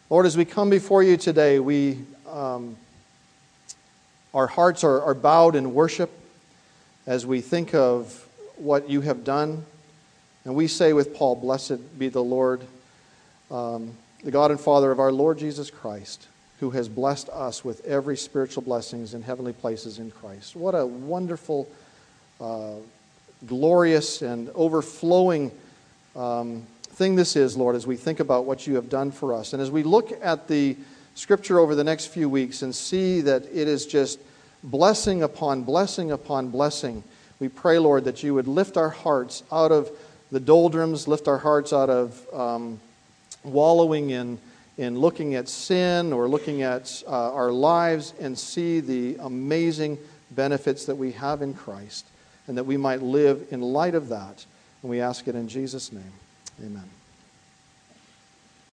Lord, 0.09 0.25
as 0.25 0.37
we 0.37 0.45
come 0.45 0.69
before 0.69 1.01
you 1.01 1.17
today, 1.17 1.59
we, 1.59 1.99
um, 2.29 2.75
our 4.33 4.47
hearts 4.47 4.83
are, 4.83 5.01
are 5.01 5.13
bowed 5.15 5.55
in 5.55 5.73
worship 5.73 6.11
as 7.07 7.25
we 7.25 7.41
think 7.41 7.73
of 7.73 8.27
what 8.57 8.89
you 8.89 9.01
have 9.01 9.23
done. 9.23 9.65
And 10.43 10.55
we 10.55 10.67
say 10.67 10.93
with 10.93 11.15
Paul, 11.15 11.35
Blessed 11.35 11.97
be 11.97 12.09
the 12.09 12.23
Lord, 12.23 12.61
um, 13.49 13.93
the 14.23 14.31
God 14.31 14.51
and 14.51 14.59
Father 14.59 14.91
of 14.91 14.99
our 14.99 15.11
Lord 15.11 15.39
Jesus 15.39 15.71
Christ, 15.71 16.27
who 16.65 16.71
has 16.71 16.89
blessed 16.89 17.29
us 17.29 17.63
with 17.63 17.85
every 17.85 18.17
spiritual 18.17 18.63
blessings 18.63 19.13
in 19.13 19.21
heavenly 19.21 19.53
places 19.53 19.99
in 19.99 20.09
Christ. 20.09 20.55
What 20.55 20.73
a 20.73 20.83
wonderful, 20.83 21.69
uh, 22.41 22.77
glorious, 23.45 24.23
and 24.23 24.49
overflowing 24.55 25.51
um, 26.15 26.65
thing 26.85 27.15
this 27.15 27.35
is, 27.35 27.55
Lord, 27.55 27.75
as 27.75 27.85
we 27.85 27.95
think 27.95 28.19
about 28.19 28.45
what 28.45 28.65
you 28.65 28.73
have 28.77 28.89
done 28.89 29.11
for 29.11 29.35
us. 29.35 29.53
And 29.53 29.61
as 29.61 29.69
we 29.69 29.83
look 29.83 30.11
at 30.23 30.47
the 30.47 30.75
scripture 31.13 31.59
over 31.59 31.75
the 31.75 31.83
next 31.83 32.07
few 32.07 32.27
weeks 32.27 32.63
and 32.63 32.73
see 32.73 33.21
that 33.21 33.43
it 33.43 33.67
is 33.67 33.85
just 33.85 34.17
blessing 34.63 35.21
upon 35.21 35.61
blessing 35.61 36.09
upon 36.09 36.47
blessing. 36.47 37.03
We 37.39 37.47
pray, 37.47 37.77
Lord, 37.77 38.05
that 38.05 38.23
you 38.23 38.33
would 38.33 38.47
lift 38.47 38.75
our 38.75 38.89
hearts 38.89 39.43
out 39.51 39.71
of 39.71 39.91
the 40.31 40.39
doldrums, 40.39 41.07
lift 41.07 41.27
our 41.27 41.37
hearts 41.37 41.71
out 41.73 41.91
of 41.91 42.33
um, 42.33 42.79
wallowing 43.43 44.09
in, 44.09 44.39
in 44.77 44.99
looking 44.99 45.35
at 45.35 45.47
sin 45.47 46.11
or 46.11 46.27
looking 46.27 46.61
at 46.61 47.03
uh, 47.07 47.33
our 47.33 47.51
lives 47.51 48.13
and 48.19 48.37
see 48.37 48.79
the 48.79 49.15
amazing 49.21 49.97
benefits 50.31 50.85
that 50.85 50.95
we 50.95 51.11
have 51.13 51.41
in 51.41 51.53
Christ 51.53 52.05
and 52.47 52.57
that 52.57 52.65
we 52.65 52.77
might 52.77 53.01
live 53.01 53.47
in 53.51 53.61
light 53.61 53.95
of 53.95 54.09
that. 54.09 54.45
And 54.81 54.89
we 54.89 55.01
ask 55.01 55.27
it 55.27 55.35
in 55.35 55.47
Jesus' 55.47 55.91
name. 55.91 56.13
Amen. 56.63 56.89